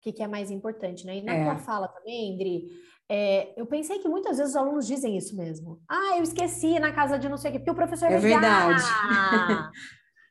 que, 0.00 0.12
que 0.12 0.22
é 0.22 0.26
mais 0.26 0.50
importante, 0.50 1.04
né? 1.04 1.18
E 1.18 1.22
na 1.22 1.34
É. 1.34 1.44
tua 1.44 1.58
fala 1.58 1.86
também, 1.88 2.32
Indri, 2.32 2.68
é, 3.10 3.52
eu 3.60 3.66
pensei 3.66 3.98
que 3.98 4.08
muitas 4.08 4.36
vezes 4.38 4.52
os 4.54 4.56
alunos 4.56 4.86
dizem 4.86 5.16
isso 5.16 5.36
mesmo. 5.36 5.80
Ah, 5.88 6.16
eu 6.16 6.22
esqueci 6.22 6.78
na 6.78 6.92
casa 6.92 7.18
de 7.18 7.28
não 7.28 7.36
sei 7.36 7.50
o 7.50 7.52
quê, 7.52 7.58
porque 7.58 7.70
o 7.70 7.74
professor 7.74 8.06
É 8.10 8.16
dizer, 8.16 8.28
verdade. 8.28 8.82
"Ah, 9.10 9.70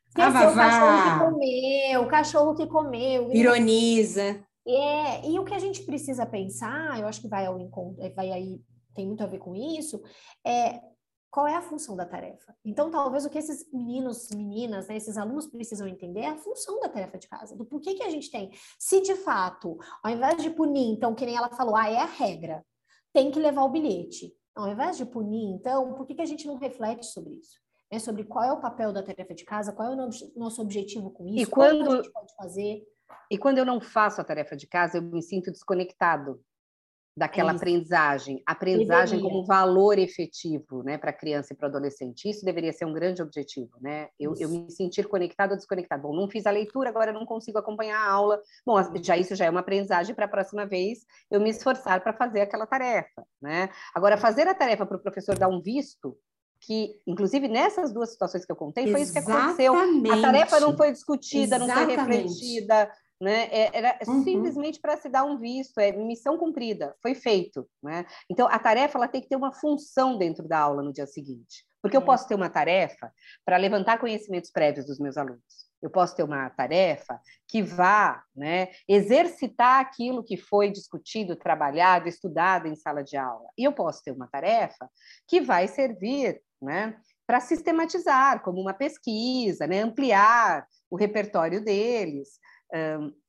esqueceu 0.08 0.30
o 0.30 0.54
vavá." 0.54 0.54
cachorro 0.70 1.02
que 1.02 1.24
comeu, 1.24 2.02
o 2.02 2.08
cachorro 2.08 2.54
que 2.54 2.66
comeu. 2.66 3.32
Ironiza. 3.32 4.40
É, 4.66 5.28
e 5.28 5.38
o 5.38 5.44
que 5.44 5.54
a 5.54 5.58
gente 5.58 5.82
precisa 5.84 6.24
pensar, 6.26 6.98
eu 7.00 7.06
acho 7.08 7.20
que 7.20 7.28
vai 7.28 7.46
ao 7.46 7.58
encontro, 7.58 7.96
vai 8.14 8.30
aí, 8.30 8.60
tem 8.94 9.06
muito 9.06 9.22
a 9.24 9.26
ver 9.26 9.38
com 9.38 9.54
isso, 9.56 10.00
é 10.46 10.80
qual 11.32 11.46
é 11.48 11.54
a 11.56 11.62
função 11.62 11.96
da 11.96 12.04
tarefa. 12.04 12.54
Então, 12.62 12.90
talvez 12.90 13.24
o 13.24 13.30
que 13.30 13.38
esses 13.38 13.66
meninos, 13.72 14.28
meninas, 14.30 14.86
né, 14.86 14.96
esses 14.98 15.16
alunos 15.16 15.46
precisam 15.46 15.88
entender 15.88 16.20
é 16.20 16.28
a 16.28 16.36
função 16.36 16.78
da 16.78 16.90
tarefa 16.90 17.16
de 17.18 17.26
casa, 17.26 17.56
do 17.56 17.64
porquê 17.64 17.94
que 17.94 18.02
a 18.02 18.10
gente 18.10 18.30
tem. 18.30 18.50
Se 18.78 19.00
de 19.00 19.14
fato, 19.14 19.78
ao 20.02 20.12
invés 20.12 20.42
de 20.42 20.50
punir, 20.50 20.92
então, 20.92 21.14
que 21.14 21.24
nem 21.24 21.34
ela 21.34 21.48
falou, 21.48 21.74
ah, 21.74 21.88
é 21.88 21.96
a 21.96 22.04
regra, 22.04 22.62
tem 23.14 23.30
que 23.30 23.40
levar 23.40 23.64
o 23.64 23.70
bilhete. 23.70 24.30
Ao 24.54 24.68
invés 24.68 24.98
de 24.98 25.06
punir, 25.06 25.54
então, 25.54 25.94
por 25.94 26.06
que, 26.06 26.14
que 26.14 26.20
a 26.20 26.26
gente 26.26 26.46
não 26.46 26.56
reflete 26.58 27.06
sobre 27.06 27.32
isso? 27.36 27.58
Né, 27.90 27.98
sobre 27.98 28.24
qual 28.24 28.44
é 28.44 28.52
o 28.52 28.60
papel 28.60 28.92
da 28.92 29.02
tarefa 29.02 29.34
de 29.34 29.44
casa, 29.46 29.72
qual 29.72 29.88
é 29.88 29.92
o 29.94 30.10
nosso- 30.36 30.60
objetivo 30.62 31.10
com 31.10 31.26
isso, 31.26 31.50
quando- 31.50 31.78
como 31.78 31.92
a 31.92 32.02
gente 32.02 32.12
pode 32.12 32.34
fazer. 32.36 32.82
E 33.30 33.38
quando 33.38 33.56
eu 33.56 33.64
não 33.64 33.80
faço 33.80 34.20
a 34.20 34.24
tarefa 34.24 34.54
de 34.54 34.66
casa, 34.66 34.98
eu 34.98 35.02
me 35.02 35.22
sinto 35.22 35.50
desconectado 35.50 36.42
daquela 37.16 37.52
É 37.52 37.56
aprendizagem, 37.56 38.42
aprendizagem 38.46 39.18
Deveria. 39.18 39.30
como 39.30 39.46
valor 39.46 39.98
efetivo, 39.98 40.82
né, 40.82 40.96
para 40.96 41.12
criança 41.12 41.52
e 41.52 41.56
para 41.56 41.68
adolescente. 41.68 42.28
Isso 42.28 42.44
deveria 42.44 42.72
ser 42.72 42.86
um 42.86 42.92
grande 42.92 43.20
objetivo, 43.22 43.70
né? 43.80 44.08
Eu, 44.18 44.34
eu 44.38 44.48
me 44.48 44.70
sentir 44.70 45.06
conectado 45.06 45.50
ou 45.50 45.56
desconectado. 45.56 46.02
Bom, 46.02 46.14
não 46.16 46.28
fiz 46.28 46.46
a 46.46 46.50
leitura, 46.50 46.88
agora 46.88 47.12
não 47.12 47.26
consigo 47.26 47.58
acompanhar 47.58 47.98
a 47.98 48.10
aula. 48.10 48.40
Bom, 48.64 48.76
já 49.02 49.16
isso 49.16 49.34
já 49.34 49.44
é 49.44 49.50
uma 49.50 49.60
aprendizagem 49.60 50.14
para 50.14 50.24
a 50.24 50.28
próxima 50.28 50.64
vez 50.64 51.00
eu 51.30 51.40
me 51.40 51.50
esforçar 51.50 52.02
para 52.02 52.14
fazer 52.14 52.40
aquela 52.40 52.66
tarefa, 52.66 53.24
né? 53.40 53.68
Agora 53.94 54.16
fazer 54.16 54.48
a 54.48 54.54
tarefa 54.54 54.86
para 54.86 54.96
o 54.96 55.02
professor 55.02 55.36
dar 55.36 55.48
um 55.48 55.60
visto 55.60 56.16
que, 56.64 56.94
inclusive 57.06 57.48
nessas 57.48 57.92
duas 57.92 58.12
situações 58.12 58.46
que 58.46 58.52
eu 58.52 58.56
contei, 58.56 58.86
foi 58.86 59.02
isso 59.02 59.12
que 59.12 59.18
aconteceu. 59.18 59.74
A 59.74 60.22
tarefa 60.22 60.60
não 60.60 60.76
foi 60.76 60.92
discutida, 60.92 61.58
não 61.58 61.68
foi 61.68 61.92
Exatamente. 61.92 62.22
refletida, 62.22 62.90
né? 63.22 63.44
É- 63.52 63.70
Era 63.72 63.98
Uhum. 64.06 64.24
simplesmente 64.24 64.80
para 64.80 64.96
se 64.96 65.08
dar 65.08 65.24
um 65.24 65.38
visto, 65.38 65.78
é 65.78 65.92
missão 65.92 66.36
cumprida, 66.36 66.94
foi 67.00 67.14
feito, 67.14 67.68
né? 67.82 68.04
Então 68.28 68.48
a 68.48 68.58
tarefa 68.58 68.98
ela 68.98 69.06
tem 69.08 69.20
que 69.20 69.28
ter 69.28 69.36
uma 69.36 69.52
função 69.52 70.18
dentro 70.18 70.46
da 70.48 70.58
aula 70.58 70.82
no 70.82 70.92
dia 70.92 71.06
seguinte, 71.06 71.64
porque 71.80 71.96
eu 71.96 72.02
É. 72.02 72.04
posso 72.04 72.26
ter 72.26 72.34
uma 72.34 72.50
tarefa 72.50 73.12
para 73.44 73.56
levantar 73.56 73.98
conhecimentos 73.98 74.50
prévios 74.50 74.86
dos 74.86 74.98
meus 74.98 75.16
alunos. 75.16 75.70
Eu 75.80 75.90
posso 75.90 76.14
ter 76.16 76.22
uma 76.24 76.48
tarefa 76.50 77.20
que 77.48 77.62
vá, 77.62 78.22
né, 78.36 78.68
exercitar 78.88 79.80
aquilo 79.80 80.22
que 80.24 80.36
foi 80.36 80.70
discutido, 80.70 81.34
trabalhado, 81.36 82.08
estudado 82.08 82.66
em 82.68 82.74
sala 82.76 83.02
de 83.02 83.16
aula. 83.16 83.48
E 83.58 83.64
eu 83.64 83.72
posso 83.72 84.02
ter 84.02 84.10
uma 84.12 84.28
tarefa 84.28 84.88
que 85.28 85.40
vai 85.40 85.66
servir, 85.68 86.40
né, 86.60 86.96
para 87.26 87.40
sistematizar, 87.40 88.42
como 88.42 88.60
uma 88.60 88.74
pesquisa, 88.74 89.66
né, 89.66 89.80
ampliar 89.80 90.66
o 90.90 90.96
repertório 90.96 91.64
deles. 91.64 92.38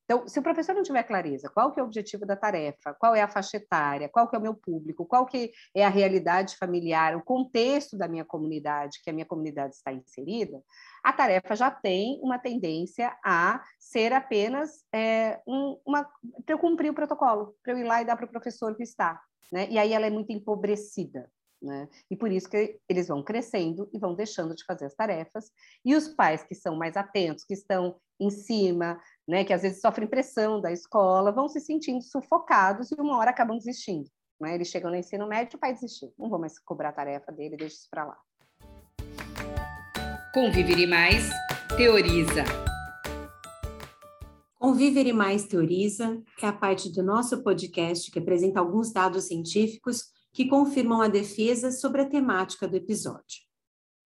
Então, 0.04 0.28
se 0.28 0.38
o 0.38 0.42
professor 0.42 0.74
não 0.74 0.82
tiver 0.82 1.02
clareza, 1.02 1.48
qual 1.48 1.72
que 1.72 1.80
é 1.80 1.82
o 1.82 1.86
objetivo 1.86 2.26
da 2.26 2.36
tarefa, 2.36 2.94
qual 2.94 3.14
é 3.14 3.22
a 3.22 3.28
faixa 3.28 3.56
etária, 3.56 4.08
qual 4.08 4.28
que 4.28 4.36
é 4.36 4.38
o 4.38 4.42
meu 4.42 4.54
público, 4.54 5.06
qual 5.06 5.24
que 5.24 5.50
é 5.74 5.84
a 5.84 5.88
realidade 5.88 6.56
familiar, 6.56 7.16
o 7.16 7.24
contexto 7.24 7.96
da 7.96 8.06
minha 8.06 8.24
comunidade, 8.24 9.00
que 9.02 9.08
a 9.08 9.12
minha 9.12 9.24
comunidade 9.24 9.74
está 9.74 9.92
inserida, 9.92 10.62
a 11.02 11.12
tarefa 11.12 11.56
já 11.56 11.70
tem 11.70 12.20
uma 12.22 12.38
tendência 12.38 13.16
a 13.24 13.62
ser 13.78 14.12
apenas 14.12 14.84
é, 14.94 15.40
um, 15.46 15.80
uma 15.86 16.04
para 16.44 16.54
eu 16.54 16.58
cumprir 16.58 16.90
o 16.90 16.94
protocolo, 16.94 17.54
para 17.62 17.72
eu 17.72 17.78
ir 17.78 17.84
lá 17.84 18.02
e 18.02 18.04
dar 18.04 18.16
para 18.16 18.26
o 18.26 18.30
professor 18.30 18.76
que 18.76 18.82
está, 18.82 19.18
né? 19.50 19.68
E 19.70 19.78
aí 19.78 19.92
ela 19.94 20.06
é 20.06 20.10
muito 20.10 20.32
empobrecida. 20.32 21.30
Né? 21.62 21.88
E 22.10 22.16
por 22.16 22.30
isso 22.30 22.46
que 22.50 22.78
eles 22.86 23.08
vão 23.08 23.22
crescendo 23.22 23.88
e 23.90 23.98
vão 23.98 24.14
deixando 24.14 24.54
de 24.54 24.62
fazer 24.66 24.84
as 24.84 24.94
tarefas. 24.94 25.50
E 25.82 25.94
os 25.94 26.08
pais 26.08 26.44
que 26.44 26.54
são 26.54 26.76
mais 26.76 26.94
atentos, 26.94 27.42
que 27.42 27.54
estão 27.54 27.98
em 28.20 28.30
cima, 28.30 29.00
né, 29.26 29.44
que 29.44 29.52
às 29.52 29.62
vezes 29.62 29.80
sofrem 29.80 30.06
pressão 30.06 30.60
da 30.60 30.70
escola, 30.70 31.32
vão 31.32 31.48
se 31.48 31.60
sentindo 31.60 32.02
sufocados 32.02 32.90
e 32.90 32.94
uma 33.00 33.16
hora 33.16 33.30
acabam 33.30 33.56
desistindo. 33.56 34.08
Né? 34.40 34.54
Eles 34.54 34.68
chegam 34.68 34.90
no 34.90 34.96
ensino 34.96 35.26
médio, 35.26 35.56
o 35.56 35.60
pai 35.60 35.72
desistiu. 35.72 36.12
Não 36.18 36.28
vou 36.28 36.38
mais 36.38 36.58
cobrar 36.58 36.90
a 36.90 36.92
tarefa 36.92 37.32
dele, 37.32 37.56
deixa 37.56 37.76
isso 37.76 37.88
para 37.90 38.04
lá. 38.04 38.18
Conviver 40.32 40.78
e 40.78 40.86
Mais 40.86 41.30
teoriza. 41.76 42.44
Conviver 44.58 45.06
e 45.06 45.12
Mais 45.12 45.44
teoriza 45.44 46.22
é 46.42 46.46
a 46.46 46.52
parte 46.52 46.92
do 46.92 47.02
nosso 47.02 47.42
podcast 47.42 48.10
que 48.10 48.18
apresenta 48.18 48.60
alguns 48.60 48.92
dados 48.92 49.28
científicos 49.28 50.12
que 50.32 50.48
confirmam 50.48 51.00
a 51.00 51.08
defesa 51.08 51.70
sobre 51.70 52.02
a 52.02 52.08
temática 52.08 52.66
do 52.66 52.76
episódio. 52.76 53.44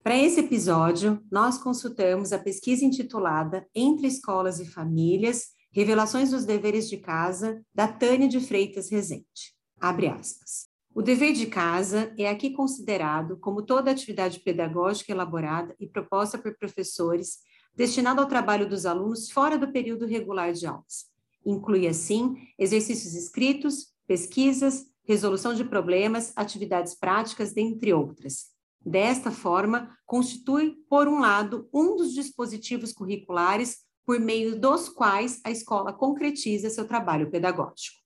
Para 0.01 0.17
esse 0.17 0.39
episódio, 0.39 1.21
nós 1.29 1.57
consultamos 1.57 2.31
a 2.31 2.39
pesquisa 2.39 2.85
intitulada 2.85 3.67
Entre 3.75 4.07
Escolas 4.07 4.59
e 4.59 4.65
Famílias, 4.65 5.47
Revelações 5.71 6.31
dos 6.31 6.45
Deveres 6.45 6.89
de 6.89 6.97
Casa, 6.97 7.61
da 7.75 7.87
Tânia 7.87 8.27
de 8.27 8.39
Freitas 8.39 8.89
Rezende. 8.89 9.53
Abre 9.79 10.07
aspas. 10.07 10.69
O 10.95 11.01
dever 11.01 11.33
de 11.33 11.47
casa 11.47 12.13
é 12.17 12.29
aqui 12.29 12.51
considerado 12.51 13.37
como 13.37 13.61
toda 13.61 13.91
atividade 13.91 14.39
pedagógica 14.39 15.11
elaborada 15.11 15.75
e 15.79 15.87
proposta 15.87 16.37
por 16.37 16.57
professores 16.57 17.39
destinada 17.75 18.21
ao 18.21 18.27
trabalho 18.27 18.67
dos 18.67 18.85
alunos 18.85 19.29
fora 19.29 19.57
do 19.57 19.71
período 19.71 20.05
regular 20.05 20.53
de 20.53 20.65
aulas. 20.65 21.07
Inclui, 21.45 21.87
assim, 21.87 22.35
exercícios 22.57 23.13
escritos, 23.13 23.93
pesquisas, 24.07 24.85
resolução 25.03 25.53
de 25.53 25.63
problemas, 25.63 26.33
atividades 26.35 26.95
práticas, 26.95 27.53
dentre 27.53 27.93
outras. 27.93 28.57
Desta 28.85 29.31
forma, 29.31 29.97
constitui, 30.05 30.75
por 30.89 31.07
um 31.07 31.19
lado, 31.19 31.69
um 31.73 31.95
dos 31.95 32.13
dispositivos 32.13 32.93
curriculares 32.93 33.79
por 34.05 34.19
meio 34.19 34.59
dos 34.59 34.89
quais 34.89 35.39
a 35.45 35.51
escola 35.51 35.93
concretiza 35.93 36.69
seu 36.69 36.87
trabalho 36.87 37.29
pedagógico. 37.29 37.99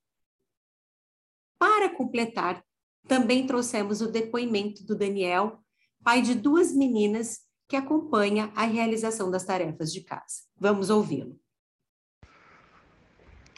Para 1.58 1.90
completar, 1.96 2.62
também 3.08 3.46
trouxemos 3.48 4.02
o 4.02 4.12
depoimento 4.12 4.84
do 4.86 4.98
Daniel, 4.98 5.60
pai 6.04 6.22
de 6.22 6.36
duas 6.36 6.74
meninas 6.74 7.42
que 7.70 7.76
acompanha 7.76 8.52
a 8.56 8.66
realização 8.66 9.32
das 9.32 9.46
tarefas 9.46 9.94
de 9.94 10.02
casa. 10.02 10.44
Vamos 10.58 10.90
ouvi-lo. 10.90 11.40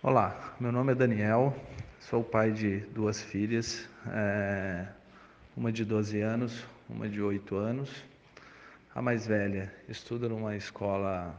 Olá, 0.03 0.55
meu 0.59 0.71
nome 0.71 0.91
é 0.91 0.95
Daniel, 0.95 1.55
sou 1.99 2.23
pai 2.23 2.51
de 2.51 2.81
duas 2.81 3.19
filhas, 3.21 3.89
é, 4.07 4.87
uma 5.57 5.71
de 5.71 5.83
12 5.83 6.21
anos, 6.21 6.63
uma 6.89 7.09
de 7.09 7.21
8 7.21 7.55
anos. 7.55 7.89
A 8.93 9.01
mais 9.01 9.27
velha 9.27 9.73
estuda 9.89 10.29
numa 10.29 10.55
escola 10.55 11.35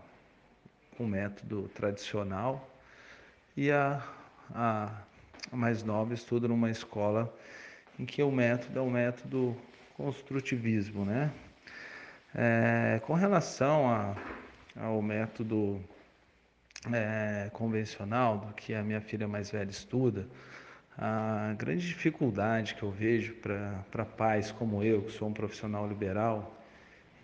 com 0.96 1.06
método 1.06 1.68
tradicional 1.74 2.68
e 3.56 3.70
a, 3.70 4.02
a, 4.54 4.90
a 5.50 5.56
mais 5.56 5.82
nova 5.82 6.12
estuda 6.14 6.48
numa 6.48 6.70
escola 6.70 7.32
em 7.98 8.04
que 8.04 8.22
o 8.22 8.30
método 8.30 8.78
é 8.78 8.82
o 8.82 8.90
método 8.90 9.56
construtivismo, 9.96 11.04
né? 11.04 11.32
É, 12.34 13.00
com 13.06 13.14
relação 13.14 13.88
a, 13.88 14.14
ao 14.78 15.00
método 15.00 15.82
é, 16.92 17.48
convencional 17.52 18.38
do 18.38 18.52
que 18.52 18.74
a 18.74 18.82
minha 18.82 19.00
filha 19.00 19.26
mais 19.26 19.50
velha 19.50 19.70
estuda, 19.70 20.28
a 20.98 21.54
grande 21.58 21.86
dificuldade 21.86 22.74
que 22.74 22.82
eu 22.82 22.90
vejo 22.90 23.34
para 23.34 24.04
pais 24.04 24.50
como 24.50 24.82
eu, 24.82 25.02
que 25.02 25.12
sou 25.12 25.28
um 25.28 25.32
profissional 25.32 25.86
liberal, 25.86 26.56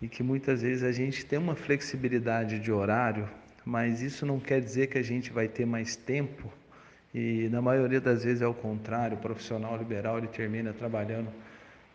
e 0.01 0.07
que 0.07 0.21
muitas 0.21 0.61
vezes 0.61 0.83
a 0.83 0.91
gente 0.91 1.25
tem 1.25 1.39
uma 1.39 1.55
flexibilidade 1.55 2.59
de 2.59 2.71
horário, 2.71 3.27
mas 3.65 4.01
isso 4.01 4.25
não 4.25 4.39
quer 4.39 4.61
dizer 4.61 4.87
que 4.87 4.97
a 4.97 5.01
gente 5.01 5.31
vai 5.31 5.47
ter 5.47 5.65
mais 5.65 5.95
tempo, 5.95 6.51
e 7.13 7.47
na 7.49 7.61
maioria 7.61 8.01
das 8.01 8.23
vezes 8.23 8.41
é 8.41 8.47
o 8.47 8.53
contrário, 8.53 9.17
o 9.17 9.19
profissional 9.19 9.77
liberal 9.77 10.17
ele 10.17 10.27
termina 10.27 10.73
trabalhando 10.73 11.29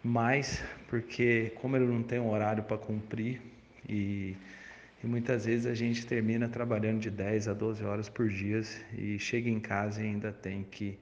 mais, 0.02 0.62
porque 0.88 1.52
como 1.60 1.76
ele 1.76 1.86
não 1.86 2.02
tem 2.02 2.18
um 2.18 2.30
horário 2.30 2.64
para 2.64 2.78
cumprir, 2.78 3.40
e, 3.88 4.36
e 5.02 5.06
muitas 5.06 5.44
vezes 5.44 5.66
a 5.66 5.74
gente 5.74 6.04
termina 6.06 6.48
trabalhando 6.48 6.98
de 6.98 7.10
10 7.10 7.48
a 7.48 7.52
12 7.52 7.84
horas 7.84 8.08
por 8.08 8.28
dia 8.28 8.62
e 8.96 9.18
chega 9.18 9.48
em 9.48 9.60
casa 9.60 10.02
e 10.02 10.06
ainda 10.06 10.32
tem 10.32 10.64
que 10.64 10.98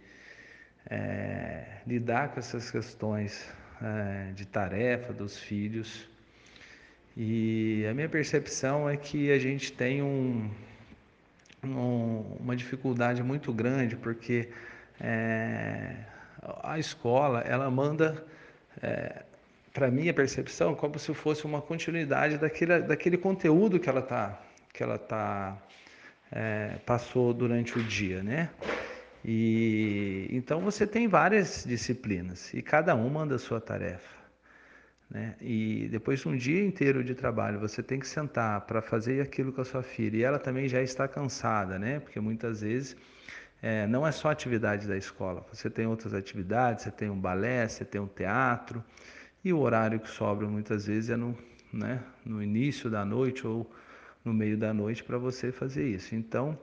é, 0.90 1.64
lidar 1.86 2.30
com 2.30 2.40
essas 2.40 2.70
questões 2.70 3.52
é, 3.82 4.32
de 4.32 4.46
tarefa 4.46 5.12
dos 5.12 5.38
filhos. 5.38 6.08
E 7.16 7.86
a 7.90 7.94
minha 7.94 8.08
percepção 8.08 8.88
é 8.88 8.96
que 8.96 9.32
a 9.32 9.38
gente 9.38 9.72
tem 9.72 10.02
um, 10.02 10.50
um, 11.64 12.36
uma 12.40 12.54
dificuldade 12.54 13.22
muito 13.22 13.52
grande, 13.52 13.96
porque 13.96 14.50
é, 15.00 15.94
a 16.62 16.78
escola 16.78 17.40
ela 17.40 17.70
manda, 17.70 18.24
é, 18.82 19.22
para 19.72 19.90
mim, 19.90 20.08
a 20.08 20.14
percepção 20.14 20.74
como 20.74 20.98
se 20.98 21.12
fosse 21.14 21.44
uma 21.44 21.62
continuidade 21.62 22.38
daquele, 22.38 22.80
daquele 22.80 23.16
conteúdo 23.16 23.80
que 23.80 23.88
ela 23.88 24.02
tá, 24.02 24.40
que 24.72 24.82
ela 24.82 24.98
tá, 24.98 25.56
é, 26.30 26.76
passou 26.84 27.32
durante 27.32 27.78
o 27.78 27.82
dia, 27.82 28.22
né? 28.22 28.50
E 29.28 30.28
então 30.30 30.60
você 30.60 30.86
tem 30.86 31.08
várias 31.08 31.64
disciplinas 31.66 32.54
e 32.54 32.62
cada 32.62 32.94
uma 32.94 33.10
manda 33.10 33.34
a 33.34 33.38
sua 33.40 33.60
tarefa. 33.60 34.16
Né? 35.10 35.34
E 35.40 35.88
depois 35.90 36.20
de 36.20 36.28
um 36.28 36.36
dia 36.36 36.64
inteiro 36.64 37.02
de 37.02 37.12
trabalho, 37.12 37.58
você 37.58 37.82
tem 37.82 37.98
que 37.98 38.06
sentar 38.06 38.60
para 38.62 38.80
fazer 38.80 39.20
aquilo 39.20 39.52
com 39.52 39.60
a 39.60 39.64
sua 39.64 39.82
filha. 39.82 40.16
E 40.16 40.22
ela 40.22 40.38
também 40.38 40.68
já 40.68 40.80
está 40.80 41.08
cansada, 41.08 41.76
né? 41.76 41.98
Porque 41.98 42.20
muitas 42.20 42.60
vezes 42.60 42.96
é, 43.60 43.84
não 43.88 44.06
é 44.06 44.12
só 44.12 44.30
atividade 44.30 44.86
da 44.86 44.96
escola. 44.96 45.44
Você 45.52 45.68
tem 45.68 45.88
outras 45.88 46.14
atividades, 46.14 46.84
você 46.84 46.92
tem 46.92 47.10
um 47.10 47.18
balé, 47.18 47.66
você 47.66 47.84
tem 47.84 48.00
um 48.00 48.06
teatro. 48.06 48.82
E 49.44 49.52
o 49.52 49.58
horário 49.58 49.98
que 49.98 50.08
sobra 50.08 50.46
muitas 50.46 50.86
vezes 50.86 51.10
é 51.10 51.16
no, 51.16 51.36
né, 51.72 52.00
no 52.24 52.40
início 52.40 52.88
da 52.88 53.04
noite 53.04 53.44
ou 53.44 53.68
no 54.24 54.32
meio 54.32 54.56
da 54.56 54.72
noite 54.72 55.02
para 55.02 55.18
você 55.18 55.50
fazer 55.50 55.88
isso. 55.88 56.14
Então, 56.14 56.58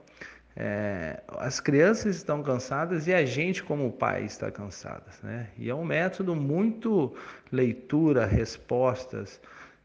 é, 0.56 1.20
as 1.28 1.58
crianças 1.58 2.16
estão 2.16 2.42
cansadas 2.42 3.06
e 3.06 3.14
a 3.14 3.24
gente, 3.24 3.62
como 3.62 3.90
pai, 3.92 4.24
está 4.24 4.50
cansado. 4.50 5.04
Né? 5.22 5.48
E 5.58 5.68
é 5.68 5.74
um 5.74 5.84
método 5.84 6.34
muito 6.34 7.14
leitura, 7.50 8.24
respostas 8.24 9.40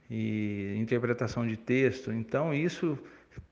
e 0.09 0.75
interpretação 0.77 1.47
de 1.47 1.57
texto. 1.57 2.11
Então, 2.11 2.53
isso 2.53 2.97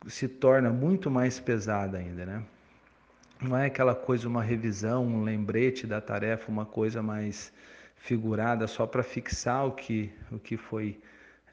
se 0.05 0.27
torna 0.27 0.69
muito 0.69 1.09
mais 1.09 1.39
pesado 1.39 1.97
ainda. 1.97 2.25
Né? 2.25 2.43
Não 3.41 3.57
é 3.57 3.65
aquela 3.65 3.95
coisa, 3.95 4.27
uma 4.27 4.43
revisão, 4.43 5.05
um 5.05 5.23
lembrete 5.23 5.87
da 5.87 5.99
tarefa, 5.99 6.51
uma 6.51 6.65
coisa 6.65 7.01
mais 7.01 7.51
figurada 7.95 8.67
só 8.67 8.85
para 8.85 9.01
fixar 9.01 9.65
o 9.65 9.71
que, 9.71 10.11
o 10.31 10.37
que 10.37 10.55
foi 10.55 10.99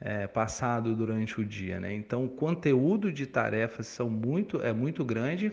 é, 0.01 0.27
passado 0.27 0.95
durante 0.95 1.39
o 1.39 1.45
dia, 1.45 1.79
né? 1.79 1.93
Então, 1.93 2.25
o 2.25 2.29
conteúdo 2.29 3.11
de 3.11 3.25
tarefas 3.25 3.87
são 3.87 4.09
muito, 4.09 4.61
é 4.61 4.73
muito 4.73 5.03
grande, 5.03 5.51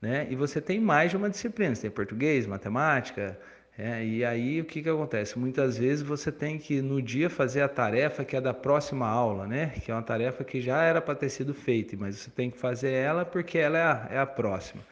né? 0.00 0.26
E 0.30 0.36
você 0.36 0.60
tem 0.60 0.80
mais 0.80 1.10
de 1.10 1.16
uma 1.16 1.30
disciplina, 1.30 1.74
você 1.74 1.82
tem 1.82 1.90
português, 1.90 2.46
matemática, 2.46 3.38
é, 3.78 4.04
e 4.04 4.24
aí 4.24 4.60
o 4.60 4.64
que, 4.64 4.82
que 4.82 4.88
acontece? 4.90 5.38
Muitas 5.38 5.78
vezes 5.78 6.02
você 6.02 6.30
tem 6.30 6.58
que 6.58 6.82
no 6.82 7.00
dia 7.00 7.30
fazer 7.30 7.62
a 7.62 7.68
tarefa 7.68 8.24
que 8.24 8.36
é 8.36 8.40
da 8.40 8.52
próxima 8.52 9.06
aula, 9.08 9.46
né? 9.46 9.72
Que 9.82 9.90
é 9.90 9.94
uma 9.94 10.02
tarefa 10.02 10.44
que 10.44 10.60
já 10.60 10.82
era 10.82 11.00
para 11.00 11.14
ter 11.14 11.30
sido 11.30 11.54
feita, 11.54 11.96
mas 11.98 12.16
você 12.16 12.30
tem 12.30 12.50
que 12.50 12.58
fazer 12.58 12.90
ela 12.90 13.24
porque 13.24 13.56
ela 13.58 13.78
é 13.78 13.82
a, 13.82 14.08
é 14.10 14.18
a 14.18 14.26
próxima. 14.26 14.82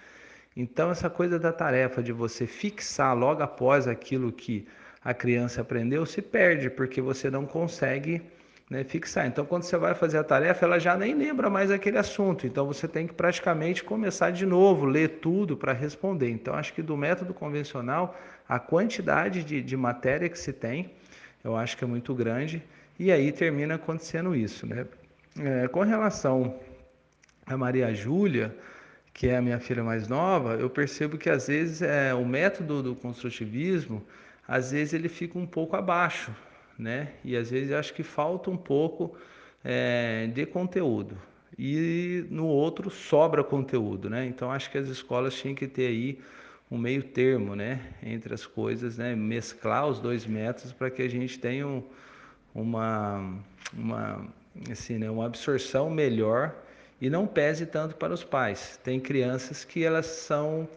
Então, 0.57 0.91
essa 0.91 1.11
coisa 1.11 1.39
da 1.39 1.53
tarefa 1.53 2.03
de 2.03 2.13
você 2.13 2.47
fixar 2.47 3.17
logo 3.17 3.43
após 3.43 3.87
aquilo 3.87 4.33
que 4.33 4.67
a 5.05 5.13
criança 5.13 5.61
aprendeu 5.61 6.07
se 6.07 6.23
perde, 6.23 6.71
porque 6.71 7.01
você 7.01 7.31
não 7.31 7.47
consegue 7.47 8.23
né, 8.71 8.85
fixar. 8.85 9.27
Então, 9.27 9.47
quando 9.47 9.63
você 9.63 9.77
vai 9.77 9.95
fazer 9.95 10.19
a 10.19 10.25
tarefa, 10.25 10.65
ela 10.65 10.79
já 10.79 10.97
nem 10.97 11.15
lembra 11.15 11.49
mais 11.49 11.71
aquele 11.71 11.99
assunto. 11.99 12.47
Então, 12.47 12.67
você 12.67 12.87
tem 12.87 13.07
que 13.07 13.15
praticamente 13.15 13.83
começar 13.83 14.31
de 14.31 14.45
novo, 14.45 14.85
ler 14.85 15.21
tudo 15.21 15.57
para 15.57 15.73
responder. 15.73 16.31
Então, 16.31 16.55
acho 16.55 16.75
que 16.75 16.83
do 16.83 16.97
método 16.97 17.33
convencional, 17.33 18.19
a 18.49 18.59
quantidade 18.59 19.43
de, 19.43 19.63
de 19.63 19.77
matéria 19.77 20.29
que 20.29 20.39
se 20.39 20.53
tem, 20.53 20.91
eu 21.43 21.57
acho 21.57 21.77
que 21.77 21.85
é 21.85 21.87
muito 21.87 22.15
grande. 22.15 22.63
E 22.99 23.11
aí 23.11 23.33
termina 23.33 23.77
acontecendo 23.77 24.35
isso. 24.35 24.67
Né? 24.67 24.87
É, 25.41 25.69
com 25.69 25.81
relação 25.81 26.59
a 27.47 27.57
Maria 27.57 27.95
Júlia, 27.95 28.55
que 29.15 29.29
é 29.29 29.39
a 29.39 29.43
minha 29.43 29.59
filha 29.59 29.83
mais 29.83 30.07
nova, 30.07 30.55
eu 30.55 30.69
percebo 30.69 31.17
que 31.17 31.31
às 31.31 31.49
vezes 31.49 31.81
é, 31.81 32.13
o 32.13 32.25
método 32.25 32.83
do 32.83 32.95
construtivismo, 32.95 34.05
às 34.47 34.73
vezes 34.73 34.93
ele 34.93 35.09
fica 35.09 35.39
um 35.39 35.47
pouco 35.47 35.75
abaixo 35.75 36.33
né? 36.79 37.13
E 37.25 37.37
às 37.37 37.51
vezes 37.51 37.73
acho 37.73 37.93
que 37.93 38.03
falta 38.03 38.51
um 38.51 38.57
pouco 38.57 39.17
é, 39.65 40.29
de 40.29 40.47
conteúdo. 40.47 41.17
E 41.59 42.25
no 42.31 42.47
outro 42.47 42.91
sobra 42.91 43.43
conteúdo, 43.43 44.09
né? 44.09 44.27
Então 44.27 44.53
acho 44.53 44.71
que 44.71 44.79
as 44.79 44.89
escolas 44.89 45.35
tinham 45.35 45.55
que 45.55 45.67
ter 45.67 45.89
aí 45.89 46.19
um 46.71 46.79
meio 46.79 47.03
termo, 47.03 47.57
né, 47.57 47.81
entre 48.03 48.35
as 48.35 48.45
coisas, 48.45 48.99
né, 48.99 49.15
mesclar 49.17 49.87
os 49.87 49.99
dois 49.99 50.27
métodos 50.27 50.73
para 50.73 50.91
que 50.91 51.01
a 51.01 51.09
gente 51.09 51.39
tenha 51.39 51.67
um, 51.67 51.83
uma, 52.55 53.35
uma, 53.73 54.29
assim, 54.71 54.99
né, 54.99 55.11
uma 55.11 55.27
absorção 55.27 55.89
melhor 55.89 56.55
e 57.01 57.09
não 57.09 57.27
pese 57.27 57.65
tanto 57.65 57.97
para 57.97 58.13
os 58.13 58.23
pais. 58.23 58.79
Tem 58.85 59.01
crianças 59.01 59.65
que 59.65 59.83
elas 59.83 60.07
são 60.07 60.69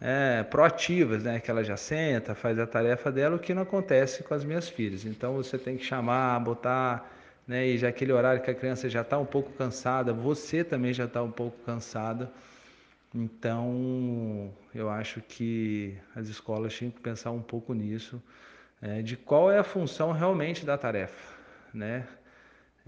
é, 0.00 0.42
proativas, 0.44 1.22
né, 1.24 1.40
que 1.40 1.50
ela 1.50 1.64
já 1.64 1.76
senta, 1.76 2.34
faz 2.34 2.58
a 2.58 2.66
tarefa 2.66 3.10
dela, 3.10 3.36
o 3.36 3.38
que 3.38 3.54
não 3.54 3.62
acontece 3.62 4.22
com 4.22 4.34
as 4.34 4.44
minhas 4.44 4.68
filhas. 4.68 5.04
Então 5.04 5.34
você 5.34 5.58
tem 5.58 5.76
que 5.76 5.84
chamar, 5.84 6.38
botar, 6.40 7.10
né, 7.46 7.66
e 7.66 7.78
já 7.78 7.88
aquele 7.88 8.12
horário 8.12 8.42
que 8.42 8.50
a 8.50 8.54
criança 8.54 8.88
já 8.88 9.02
está 9.02 9.18
um 9.18 9.26
pouco 9.26 9.52
cansada, 9.52 10.12
você 10.12 10.62
também 10.64 10.92
já 10.92 11.04
está 11.04 11.22
um 11.22 11.30
pouco 11.30 11.58
cansada 11.64 12.30
então, 13.14 14.52
eu 14.74 14.90
acho 14.90 15.20
que 15.22 15.96
as 16.14 16.28
escolas 16.28 16.74
tinham 16.74 16.90
que 16.90 17.00
pensar 17.00 17.30
um 17.30 17.42
pouco 17.42 17.72
nisso, 17.72 18.22
é, 18.82 19.00
de 19.02 19.16
qual 19.16 19.50
é 19.50 19.58
a 19.58 19.64
função 19.64 20.12
realmente 20.12 20.64
da 20.64 20.76
tarefa, 20.76 21.34
né? 21.72 22.06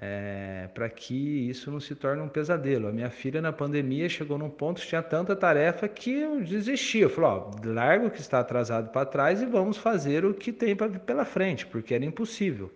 É, 0.02 0.66
para 0.72 0.88
que 0.88 1.50
isso 1.50 1.70
não 1.70 1.78
se 1.78 1.94
torne 1.94 2.22
um 2.22 2.28
pesadelo. 2.28 2.88
A 2.88 2.92
minha 2.92 3.10
filha 3.10 3.42
na 3.42 3.52
pandemia 3.52 4.08
chegou 4.08 4.38
num 4.38 4.48
ponto 4.48 4.80
que 4.80 4.86
tinha 4.86 5.02
tanta 5.02 5.36
tarefa 5.36 5.86
que 5.88 6.10
eu 6.10 6.40
desisti. 6.40 7.00
Eu 7.00 7.10
falei, 7.10 7.30
ó, 7.30 7.50
larga 7.64 8.06
o 8.06 8.10
que 8.10 8.20
está 8.20 8.40
atrasado 8.40 8.90
para 8.90 9.04
trás 9.04 9.42
e 9.42 9.46
vamos 9.46 9.76
fazer 9.76 10.24
o 10.24 10.32
que 10.32 10.52
tem 10.52 10.74
pra, 10.74 10.88
pela 10.88 11.26
frente, 11.26 11.66
porque 11.66 11.94
era 11.94 12.04
impossível. 12.04 12.72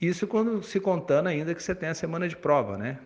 Isso 0.00 0.26
quando 0.26 0.60
se 0.64 0.80
contando 0.80 1.28
ainda 1.28 1.54
que 1.54 1.62
você 1.62 1.74
tem 1.76 1.90
a 1.90 1.94
semana 1.94 2.28
de 2.28 2.36
prova, 2.36 2.76
né? 2.76 2.98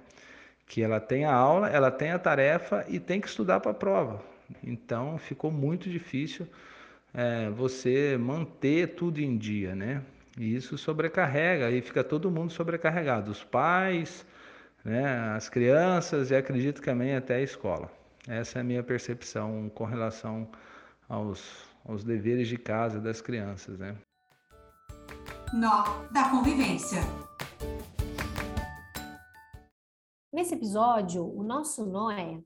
que 0.73 0.83
ela 0.83 0.99
tem 0.99 1.27
a 1.27 1.35
aula, 1.35 1.69
ela 1.69 1.91
tem 1.91 2.13
a 2.13 2.19
tarefa 2.19 2.85
e 2.89 2.99
tem 2.99 3.21
que 3.21 3.29
estudar 3.29 3.61
para 3.61 3.73
a 3.73 3.75
prova. 3.75 4.23
Então 4.65 5.19
ficou 5.19 5.51
muito 5.51 5.91
difícil 5.91 6.47
é, 7.13 7.51
você 7.51 8.17
manter 8.17 8.95
tudo 8.95 9.21
em 9.21 9.37
dia, 9.37 9.75
né? 9.75 10.03
E 10.39 10.55
isso 10.55 10.79
sobrecarrega 10.79 11.71
e 11.71 11.83
fica 11.83 12.03
todo 12.03 12.31
mundo 12.31 12.53
sobrecarregado, 12.53 13.31
os 13.31 13.45
pais, 13.45 14.25
né, 14.85 15.35
as 15.37 15.49
crianças 15.49 16.31
e 16.31 16.35
acredito 16.35 16.81
que 16.81 16.87
também 16.87 17.15
até 17.15 17.37
a 17.37 17.41
escola. 17.43 17.91
Essa 18.27 18.59
é 18.59 18.61
a 18.61 18.65
minha 18.65 18.83
percepção 18.83 19.69
com 19.75 19.85
relação 19.85 20.49
aos, 21.09 21.67
aos 21.85 22.03
deveres 22.03 22.49
de 22.49 22.57
casa 22.57 23.01
das 23.01 23.21
crianças, 23.21 23.79
né? 23.79 23.97
Nó 25.53 25.85
da 26.11 26.31
convivência. 26.31 27.01
Nesse 30.33 30.55
episódio, 30.55 31.25
o 31.25 31.43
nosso 31.43 31.85
nó 31.85 32.11
é 32.11 32.41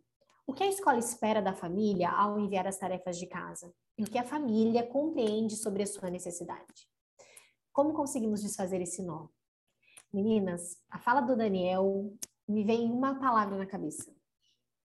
o 0.45 0.53
que 0.53 0.65
a 0.65 0.69
escola 0.69 0.99
espera 0.99 1.41
da 1.41 1.53
família 1.53 2.11
ao 2.11 2.39
enviar 2.41 2.67
as 2.67 2.79
tarefas 2.79 3.17
de 3.17 3.27
casa 3.27 3.73
e 3.97 4.03
o 4.03 4.11
que 4.11 4.19
a 4.19 4.25
família 4.25 4.83
compreende 4.83 5.55
sobre 5.55 5.85
a 5.85 5.87
sua 5.87 6.11
necessidade. 6.11 6.89
Como 7.77 7.93
conseguimos 7.93 8.41
desfazer 8.41 8.81
esse 8.81 9.03
nó? 9.03 9.29
Meninas, 10.11 10.79
a 10.89 10.99
fala 10.99 11.21
do 11.21 11.37
Daniel 11.37 12.11
me 12.49 12.65
vem 12.65 12.91
uma 12.91 13.21
palavra 13.21 13.55
na 13.59 13.67
cabeça: 13.67 14.11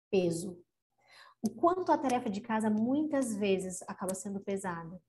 peso. 0.09 0.57
O 1.43 1.51
quanto 1.51 1.91
a 1.91 1.97
tarefa 1.97 2.27
de 2.27 2.41
casa 2.41 2.71
muitas 2.71 3.35
vezes 3.35 3.83
acaba 3.83 4.15
sendo 4.15 4.39
pesada. 4.39 4.99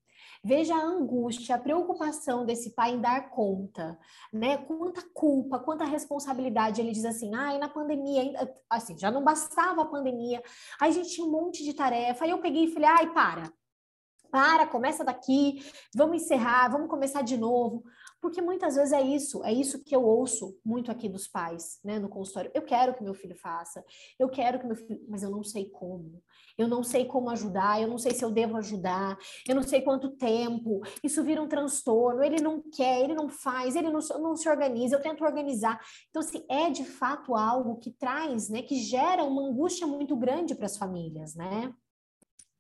Veja 0.45 0.75
a 0.75 0.85
angústia, 0.85 1.57
a 1.57 1.59
preocupação 1.59 2.45
desse 2.45 2.75
pai 2.75 2.93
em 2.93 3.01
dar 3.01 3.31
conta, 3.31 3.99
né? 4.31 4.59
Quanta 4.59 5.01
culpa, 5.15 5.59
quanta 5.59 5.87
responsabilidade. 5.87 6.79
Ele 6.79 6.93
diz 6.93 7.07
assim: 7.07 7.35
ai, 7.35 7.57
ah, 7.57 7.61
na 7.61 7.69
pandemia, 7.71 8.55
assim, 8.69 8.99
já 8.99 9.11
não 9.11 9.25
bastava 9.25 9.81
a 9.81 9.87
pandemia, 9.87 10.43
aí 10.79 10.91
a 10.91 10.93
gente 10.93 11.15
tinha 11.15 11.27
um 11.27 11.31
monte 11.31 11.65
de 11.65 11.73
tarefa. 11.73 12.23
Aí 12.23 12.33
eu 12.33 12.43
peguei 12.43 12.65
e 12.65 12.71
falei: 12.71 12.91
ai, 12.91 13.15
para, 13.15 13.51
para, 14.33 14.66
começa 14.66 15.05
daqui, 15.05 15.62
vamos 15.95 16.23
encerrar, 16.23 16.68
vamos 16.71 16.88
começar 16.88 17.21
de 17.21 17.37
novo. 17.37 17.85
Porque 18.18 18.40
muitas 18.40 18.77
vezes 18.77 18.92
é 18.92 19.03
isso, 19.03 19.45
é 19.45 19.53
isso 19.53 19.85
que 19.85 19.95
eu 19.95 20.03
ouço 20.03 20.57
muito 20.64 20.90
aqui 20.90 21.09
dos 21.09 21.29
pais, 21.29 21.81
né, 21.85 21.99
no 21.99 22.09
consultório. 22.09 22.51
Eu 22.55 22.62
quero 22.62 22.95
que 22.95 23.03
meu 23.03 23.12
filho 23.12 23.37
faça, 23.37 23.85
eu 24.18 24.29
quero 24.29 24.59
que 24.59 24.66
meu 24.66 24.77
filho, 24.77 25.05
mas 25.09 25.23
eu 25.23 25.31
não 25.31 25.45
sei 25.45 25.68
como. 25.68 26.23
Eu 26.57 26.68
não 26.68 26.83
sei 26.83 27.05
como 27.05 27.31
ajudar, 27.31 27.83
eu 27.83 27.88
não 27.88 27.99
sei 27.99 28.12
se 28.12 28.25
eu 28.25 28.31
devo 28.31 28.57
ajudar, 28.57 29.18
eu 29.47 29.55
não 29.55 29.62
sei 29.62 29.83
quanto 29.83 30.11
tempo. 30.11 30.81
Isso 31.03 31.23
vira 31.25 31.42
um 31.42 31.49
transtorno, 31.49 32.23
ele 32.23 32.40
não 32.40 32.62
quer, 32.62 33.03
ele 33.03 33.14
não 33.14 33.29
faz, 33.29 33.75
ele 33.75 33.90
não, 33.90 34.01
não 34.21 34.37
se 34.37 34.49
organiza, 34.49 34.95
eu 34.97 35.03
tento 35.03 35.25
organizar. 35.25 35.81
Então, 36.09 36.21
assim, 36.21 36.45
é 36.49 36.71
de 36.71 36.85
fato 36.85 37.35
algo 37.35 37.77
que 37.79 37.90
traz, 37.90 38.49
né, 38.49 38.62
que 38.62 38.77
gera 38.77 39.25
uma 39.25 39.42
angústia 39.42 39.87
muito 39.87 40.16
grande 40.16 40.55
para 40.55 40.66
as 40.66 40.77
famílias, 40.77 41.35
né? 41.35 41.75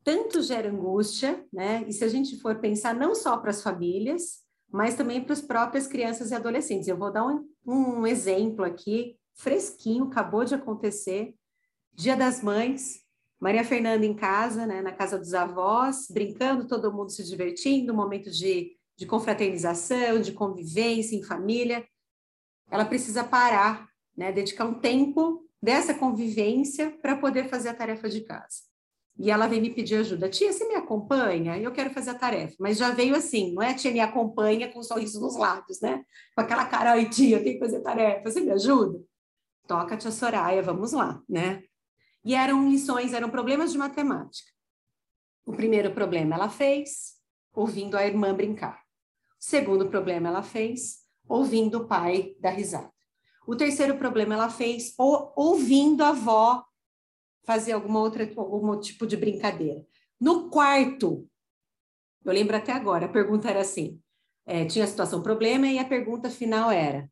Tanto 0.04 0.42
gera 0.42 0.70
angústia, 0.70 1.44
né? 1.52 1.84
E 1.86 1.92
se 1.92 2.04
a 2.04 2.08
gente 2.08 2.40
for 2.40 2.56
pensar 2.58 2.94
não 2.94 3.14
só 3.14 3.36
para 3.36 3.50
as 3.50 3.62
famílias, 3.62 4.42
mas 4.72 4.94
também 4.94 5.22
para 5.22 5.34
as 5.34 5.42
próprias 5.42 5.86
crianças 5.86 6.30
e 6.30 6.34
adolescentes. 6.34 6.88
Eu 6.88 6.96
vou 6.96 7.12
dar 7.12 7.26
um, 7.26 7.46
um 7.66 8.06
exemplo 8.06 8.64
aqui, 8.64 9.16
fresquinho, 9.34 10.04
acabou 10.04 10.44
de 10.44 10.54
acontecer. 10.54 11.34
Dia 11.92 12.16
das 12.16 12.42
Mães, 12.42 13.02
Maria 13.38 13.64
Fernanda 13.64 14.06
em 14.06 14.14
casa, 14.14 14.66
né, 14.66 14.80
na 14.80 14.92
casa 14.92 15.18
dos 15.18 15.34
avós, 15.34 16.06
brincando, 16.10 16.66
todo 16.66 16.92
mundo 16.92 17.10
se 17.10 17.22
divertindo, 17.22 17.92
momento 17.92 18.30
de, 18.30 18.72
de 18.96 19.04
confraternização, 19.04 20.20
de 20.20 20.32
convivência 20.32 21.14
em 21.14 21.22
família. 21.22 21.84
Ela 22.70 22.86
precisa 22.86 23.22
parar, 23.22 23.86
né, 24.16 24.32
dedicar 24.32 24.64
um 24.64 24.80
tempo 24.80 25.46
dessa 25.62 25.92
convivência 25.92 26.90
para 27.02 27.16
poder 27.16 27.48
fazer 27.48 27.68
a 27.68 27.74
tarefa 27.74 28.08
de 28.08 28.22
casa. 28.22 28.71
E 29.18 29.30
ela 29.30 29.46
veio 29.46 29.62
me 29.62 29.70
pedir 29.70 29.96
ajuda. 29.96 30.28
Tia, 30.28 30.52
você 30.52 30.66
me 30.66 30.74
acompanha? 30.74 31.58
Eu 31.58 31.70
quero 31.70 31.90
fazer 31.90 32.10
a 32.10 32.14
tarefa. 32.14 32.56
Mas 32.58 32.78
já 32.78 32.90
veio 32.90 33.14
assim, 33.14 33.52
não 33.52 33.62
é 33.62 33.74
tia 33.74 33.90
me 33.90 34.00
acompanha 34.00 34.72
com 34.72 34.80
um 34.80 34.82
sorriso 34.82 35.20
nos 35.20 35.36
lábios, 35.36 35.80
né? 35.80 36.04
Com 36.34 36.40
aquela 36.40 36.64
cara, 36.66 36.92
ai 36.92 37.08
tia, 37.08 37.36
eu 37.36 37.44
tenho 37.44 37.58
que 37.58 37.64
fazer 37.64 37.80
tarefa, 37.80 38.30
você 38.30 38.40
me 38.40 38.50
ajuda? 38.50 38.98
Toca, 39.66 39.96
tia 39.96 40.10
Soraya, 40.10 40.62
vamos 40.62 40.92
lá, 40.92 41.20
né? 41.28 41.62
E 42.24 42.34
eram 42.34 42.70
lições, 42.70 43.12
eram 43.12 43.30
problemas 43.30 43.72
de 43.72 43.78
matemática. 43.78 44.50
O 45.44 45.52
primeiro 45.52 45.92
problema 45.92 46.36
ela 46.36 46.48
fez, 46.48 47.14
ouvindo 47.52 47.96
a 47.96 48.06
irmã 48.06 48.34
brincar. 48.34 48.80
O 49.40 49.44
segundo 49.44 49.88
problema 49.88 50.28
ela 50.28 50.42
fez, 50.42 51.02
ouvindo 51.28 51.78
o 51.78 51.86
pai 51.86 52.34
dar 52.40 52.50
risada. 52.50 52.92
O 53.46 53.56
terceiro 53.56 53.96
problema 53.98 54.34
ela 54.34 54.48
fez, 54.48 54.94
ouvindo 54.96 56.04
a 56.04 56.10
avó 56.10 56.64
fazer 57.44 57.72
alguma 57.72 58.00
outra, 58.00 58.30
algum 58.36 58.78
tipo 58.78 59.06
de 59.06 59.16
brincadeira. 59.16 59.84
No 60.20 60.48
quarto, 60.48 61.28
eu 62.24 62.32
lembro 62.32 62.56
até 62.56 62.72
agora, 62.72 63.06
a 63.06 63.08
pergunta 63.08 63.50
era 63.50 63.60
assim: 63.60 64.00
é, 64.46 64.64
tinha 64.64 64.84
a 64.84 64.88
situação 64.88 65.22
problema 65.22 65.66
e 65.66 65.78
a 65.78 65.84
pergunta 65.84 66.30
final 66.30 66.70
era: 66.70 67.10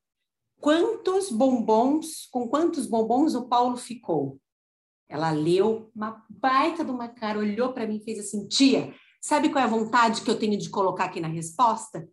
quantos 0.60 1.30
bombons, 1.30 2.28
com 2.30 2.48
quantos 2.48 2.86
bombons 2.86 3.34
o 3.34 3.48
Paulo 3.48 3.76
ficou? 3.76 4.40
Ela 5.08 5.32
leu 5.32 5.90
uma 5.94 6.24
baita 6.30 6.84
de 6.84 6.90
uma 6.90 7.08
cara, 7.08 7.38
olhou 7.38 7.72
para 7.72 7.86
mim 7.86 7.96
e 7.96 8.04
fez 8.04 8.20
assim: 8.20 8.46
tia, 8.46 8.94
sabe 9.20 9.48
qual 9.50 9.62
é 9.62 9.66
a 9.66 9.70
vontade 9.70 10.22
que 10.22 10.30
eu 10.30 10.38
tenho 10.38 10.56
de 10.56 10.70
colocar 10.70 11.06
aqui 11.06 11.20
na 11.20 11.28
resposta? 11.28 12.08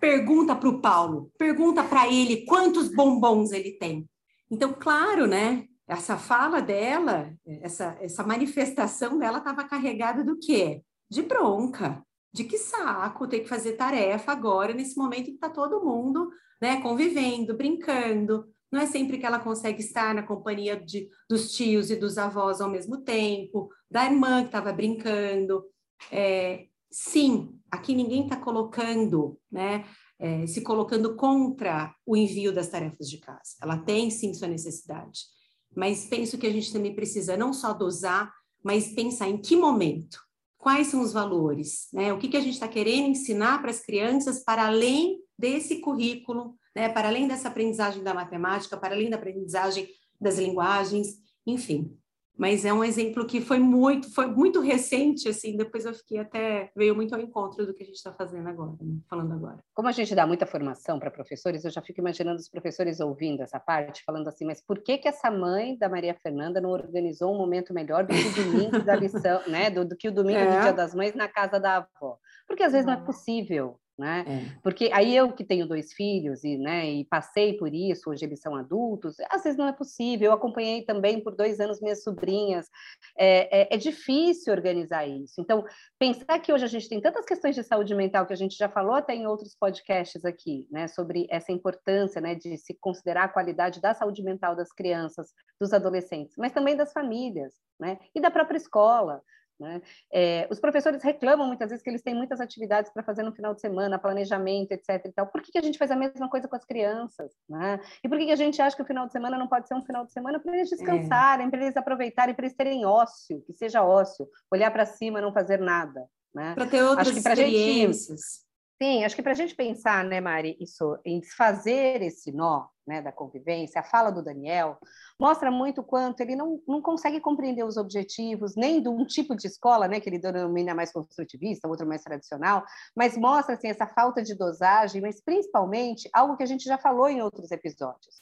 Pergunta 0.00 0.54
para 0.56 0.68
o 0.68 0.80
Paulo, 0.80 1.30
pergunta 1.38 1.82
para 1.84 2.12
ele 2.12 2.44
quantos 2.44 2.88
bombons 2.88 3.52
ele 3.52 3.72
tem. 3.78 4.08
Então, 4.50 4.74
claro, 4.74 5.26
né? 5.26 5.66
Essa 5.86 6.16
fala 6.16 6.60
dela, 6.60 7.32
essa, 7.46 7.96
essa 8.00 8.22
manifestação 8.22 9.18
dela 9.18 9.38
estava 9.38 9.64
carregada 9.64 10.24
do 10.24 10.38
quê? 10.38 10.82
De 11.10 11.22
bronca, 11.22 12.02
de 12.32 12.44
que 12.44 12.58
saco 12.58 13.28
ter 13.28 13.40
que 13.40 13.48
fazer 13.48 13.72
tarefa 13.74 14.32
agora, 14.32 14.72
nesse 14.72 14.96
momento 14.96 15.26
que 15.26 15.32
está 15.32 15.50
todo 15.50 15.84
mundo 15.84 16.30
né, 16.60 16.80
convivendo, 16.80 17.56
brincando. 17.56 18.48
Não 18.72 18.80
é 18.80 18.86
sempre 18.86 19.18
que 19.18 19.26
ela 19.26 19.38
consegue 19.38 19.80
estar 19.80 20.14
na 20.14 20.22
companhia 20.22 20.80
de, 20.80 21.08
dos 21.28 21.54
tios 21.54 21.90
e 21.90 21.96
dos 21.96 22.18
avós 22.18 22.60
ao 22.60 22.70
mesmo 22.70 23.02
tempo, 23.02 23.68
da 23.90 24.04
irmã 24.06 24.40
que 24.40 24.48
estava 24.48 24.72
brincando. 24.72 25.64
É, 26.10 26.66
sim, 26.90 27.56
aqui 27.70 27.94
ninguém 27.94 28.24
está 28.24 28.36
colocando, 28.36 29.38
né, 29.52 29.84
é, 30.18 30.46
se 30.46 30.62
colocando 30.62 31.14
contra 31.14 31.94
o 32.06 32.16
envio 32.16 32.52
das 32.52 32.68
tarefas 32.68 33.08
de 33.08 33.18
casa. 33.18 33.56
Ela 33.62 33.76
tem 33.76 34.10
sim 34.10 34.32
sua 34.32 34.48
necessidade 34.48 35.33
mas 35.76 36.06
penso 36.06 36.38
que 36.38 36.46
a 36.46 36.52
gente 36.52 36.72
também 36.72 36.94
precisa 36.94 37.36
não 37.36 37.52
só 37.52 37.72
dosar, 37.72 38.32
mas 38.62 38.92
pensar 38.94 39.28
em 39.28 39.36
que 39.36 39.56
momento, 39.56 40.18
quais 40.56 40.86
são 40.86 41.02
os 41.02 41.12
valores, 41.12 41.88
né? 41.92 42.12
O 42.12 42.18
que, 42.18 42.28
que 42.28 42.36
a 42.36 42.40
gente 42.40 42.54
está 42.54 42.66
querendo 42.66 43.08
ensinar 43.08 43.60
para 43.60 43.70
as 43.70 43.80
crianças 43.80 44.42
para 44.42 44.66
além 44.66 45.20
desse 45.38 45.80
currículo, 45.80 46.56
né? 46.74 46.88
Para 46.88 47.08
além 47.08 47.28
dessa 47.28 47.48
aprendizagem 47.48 48.02
da 48.02 48.14
matemática, 48.14 48.76
para 48.76 48.94
além 48.94 49.10
da 49.10 49.16
aprendizagem 49.16 49.88
das 50.20 50.38
linguagens, 50.38 51.18
enfim. 51.46 51.94
Mas 52.36 52.64
é 52.64 52.72
um 52.72 52.82
exemplo 52.82 53.26
que 53.26 53.40
foi 53.40 53.58
muito, 53.58 54.12
foi 54.12 54.26
muito 54.26 54.60
recente, 54.60 55.28
assim, 55.28 55.56
depois 55.56 55.84
eu 55.84 55.94
fiquei 55.94 56.18
até, 56.18 56.70
veio 56.76 56.94
muito 56.94 57.14
ao 57.14 57.20
encontro 57.20 57.64
do 57.64 57.72
que 57.72 57.82
a 57.82 57.86
gente 57.86 57.96
está 57.96 58.12
fazendo 58.12 58.48
agora, 58.48 58.76
né? 58.80 58.98
falando 59.08 59.32
agora. 59.32 59.58
Como 59.72 59.88
a 59.88 59.92
gente 59.92 60.14
dá 60.14 60.26
muita 60.26 60.44
formação 60.44 60.98
para 60.98 61.10
professores, 61.10 61.64
eu 61.64 61.70
já 61.70 61.80
fico 61.80 62.00
imaginando 62.00 62.40
os 62.40 62.48
professores 62.48 62.98
ouvindo 63.00 63.42
essa 63.42 63.60
parte, 63.60 64.02
falando 64.04 64.28
assim, 64.28 64.44
mas 64.44 64.60
por 64.60 64.82
que 64.82 64.98
que 64.98 65.08
essa 65.08 65.30
mãe 65.30 65.78
da 65.78 65.88
Maria 65.88 66.14
Fernanda 66.14 66.60
não 66.60 66.70
organizou 66.70 67.32
um 67.32 67.38
momento 67.38 67.72
melhor 67.72 68.04
do 68.04 68.12
que 68.12 68.40
o 68.40 68.44
domingo 68.44 68.82
da 68.84 68.96
lição, 68.96 69.40
né, 69.46 69.70
do, 69.70 69.84
do 69.84 69.96
que 69.96 70.08
o 70.08 70.12
domingo 70.12 70.38
é. 70.38 70.56
do 70.56 70.62
Dia 70.62 70.72
das 70.72 70.94
Mães 70.94 71.14
na 71.14 71.28
casa 71.28 71.60
da 71.60 71.76
avó? 71.76 72.18
Porque 72.46 72.62
às 72.62 72.72
vezes 72.72 72.86
não 72.86 72.94
é 72.94 73.04
possível, 73.04 73.78
né? 73.98 74.24
É. 74.26 74.58
Porque 74.62 74.90
aí 74.92 75.16
eu 75.16 75.32
que 75.32 75.44
tenho 75.44 75.66
dois 75.68 75.92
filhos 75.92 76.42
e, 76.42 76.58
né, 76.58 76.90
e 76.90 77.04
passei 77.04 77.56
por 77.56 77.72
isso, 77.72 78.10
hoje 78.10 78.24
eles 78.24 78.40
são 78.40 78.56
adultos, 78.56 79.16
às 79.30 79.44
vezes 79.44 79.56
não 79.56 79.68
é 79.68 79.72
possível. 79.72 80.26
Eu 80.26 80.32
acompanhei 80.32 80.82
também 80.82 81.20
por 81.20 81.34
dois 81.34 81.60
anos 81.60 81.80
minhas 81.80 82.02
sobrinhas. 82.02 82.68
É, 83.16 83.62
é, 83.62 83.74
é, 83.74 83.76
difícil 83.76 84.52
organizar 84.52 85.06
isso. 85.06 85.40
Então, 85.40 85.64
pensar 85.98 86.38
que 86.40 86.52
hoje 86.52 86.64
a 86.64 86.68
gente 86.68 86.88
tem 86.88 87.00
tantas 87.00 87.24
questões 87.24 87.54
de 87.54 87.62
saúde 87.62 87.94
mental 87.94 88.26
que 88.26 88.32
a 88.32 88.36
gente 88.36 88.56
já 88.56 88.68
falou 88.68 88.94
até 88.94 89.14
em 89.14 89.26
outros 89.26 89.54
podcasts 89.54 90.24
aqui, 90.24 90.66
né, 90.70 90.88
sobre 90.88 91.26
essa 91.30 91.52
importância, 91.52 92.20
né, 92.20 92.34
de 92.34 92.56
se 92.56 92.74
considerar 92.80 93.24
a 93.24 93.28
qualidade 93.28 93.80
da 93.80 93.94
saúde 93.94 94.22
mental 94.22 94.56
das 94.56 94.72
crianças, 94.72 95.32
dos 95.60 95.72
adolescentes, 95.72 96.34
mas 96.36 96.52
também 96.52 96.76
das 96.76 96.92
famílias, 96.92 97.54
né, 97.78 97.98
e 98.14 98.20
da 98.20 98.30
própria 98.30 98.56
escola. 98.56 99.22
Né? 99.58 99.80
É, 100.12 100.48
os 100.50 100.58
professores 100.58 101.02
reclamam 101.02 101.46
muitas 101.46 101.70
vezes 101.70 101.82
que 101.82 101.88
eles 101.88 102.02
têm 102.02 102.14
muitas 102.14 102.40
atividades 102.40 102.92
para 102.92 103.02
fazer 103.02 103.22
no 103.22 103.32
final 103.32 103.54
de 103.54 103.60
semana, 103.60 103.98
planejamento, 103.98 104.72
etc. 104.72 105.06
E 105.06 105.12
tal. 105.12 105.26
Por 105.28 105.42
que, 105.42 105.52
que 105.52 105.58
a 105.58 105.62
gente 105.62 105.78
faz 105.78 105.90
a 105.90 105.96
mesma 105.96 106.28
coisa 106.28 106.48
com 106.48 106.56
as 106.56 106.64
crianças? 106.64 107.32
Né? 107.48 107.80
E 108.02 108.08
por 108.08 108.18
que, 108.18 108.26
que 108.26 108.32
a 108.32 108.36
gente 108.36 108.60
acha 108.60 108.74
que 108.74 108.82
o 108.82 108.86
final 108.86 109.06
de 109.06 109.12
semana 109.12 109.38
não 109.38 109.48
pode 109.48 109.68
ser 109.68 109.74
um 109.74 109.84
final 109.84 110.04
de 110.04 110.12
semana 110.12 110.40
para 110.40 110.54
eles 110.54 110.70
descansarem, 110.70 111.46
é. 111.46 111.50
para 111.50 111.62
eles 111.62 111.76
aproveitarem, 111.76 112.34
para 112.34 112.46
eles 112.46 112.56
terem 112.56 112.84
ócio, 112.84 113.42
que 113.42 113.52
seja 113.52 113.82
ócio, 113.82 114.28
olhar 114.50 114.70
para 114.70 114.86
cima, 114.86 115.20
não 115.20 115.32
fazer 115.32 115.60
nada? 115.60 116.06
Né? 116.34 116.54
Para 116.54 116.66
ter 116.66 116.82
outras 116.82 117.08
experiências. 117.08 118.20
Gente, 118.20 118.44
sim, 118.82 119.04
acho 119.04 119.16
que 119.16 119.22
para 119.22 119.32
a 119.32 119.36
gente 119.36 119.54
pensar, 119.54 120.04
né, 120.04 120.20
Mari, 120.20 120.56
isso, 120.60 120.98
em 121.04 121.20
desfazer 121.20 122.02
esse 122.02 122.32
nó 122.32 122.68
né, 122.86 123.00
da 123.00 123.10
convivência, 123.10 123.80
a 123.80 123.84
fala 123.84 124.10
do 124.10 124.22
Daniel, 124.22 124.78
mostra 125.18 125.50
muito 125.50 125.82
quanto 125.82 126.20
ele 126.20 126.36
não, 126.36 126.60
não 126.66 126.82
consegue 126.82 127.20
compreender 127.20 127.64
os 127.64 127.76
objetivos, 127.76 128.54
nem 128.56 128.82
de 128.82 128.88
um 128.88 129.04
tipo 129.04 129.34
de 129.34 129.46
escola, 129.46 129.88
né, 129.88 130.00
que 130.00 130.08
ele 130.08 130.18
denomina 130.18 130.74
mais 130.74 130.92
construtivista, 130.92 131.68
outro 131.68 131.86
mais 131.86 132.02
tradicional, 132.02 132.64
mas 132.94 133.16
mostra 133.16 133.54
assim, 133.54 133.68
essa 133.68 133.86
falta 133.86 134.22
de 134.22 134.34
dosagem, 134.34 135.00
mas 135.00 135.20
principalmente 135.20 136.08
algo 136.12 136.36
que 136.36 136.42
a 136.42 136.46
gente 136.46 136.64
já 136.64 136.76
falou 136.76 137.08
em 137.08 137.22
outros 137.22 137.50
episódios. 137.50 138.20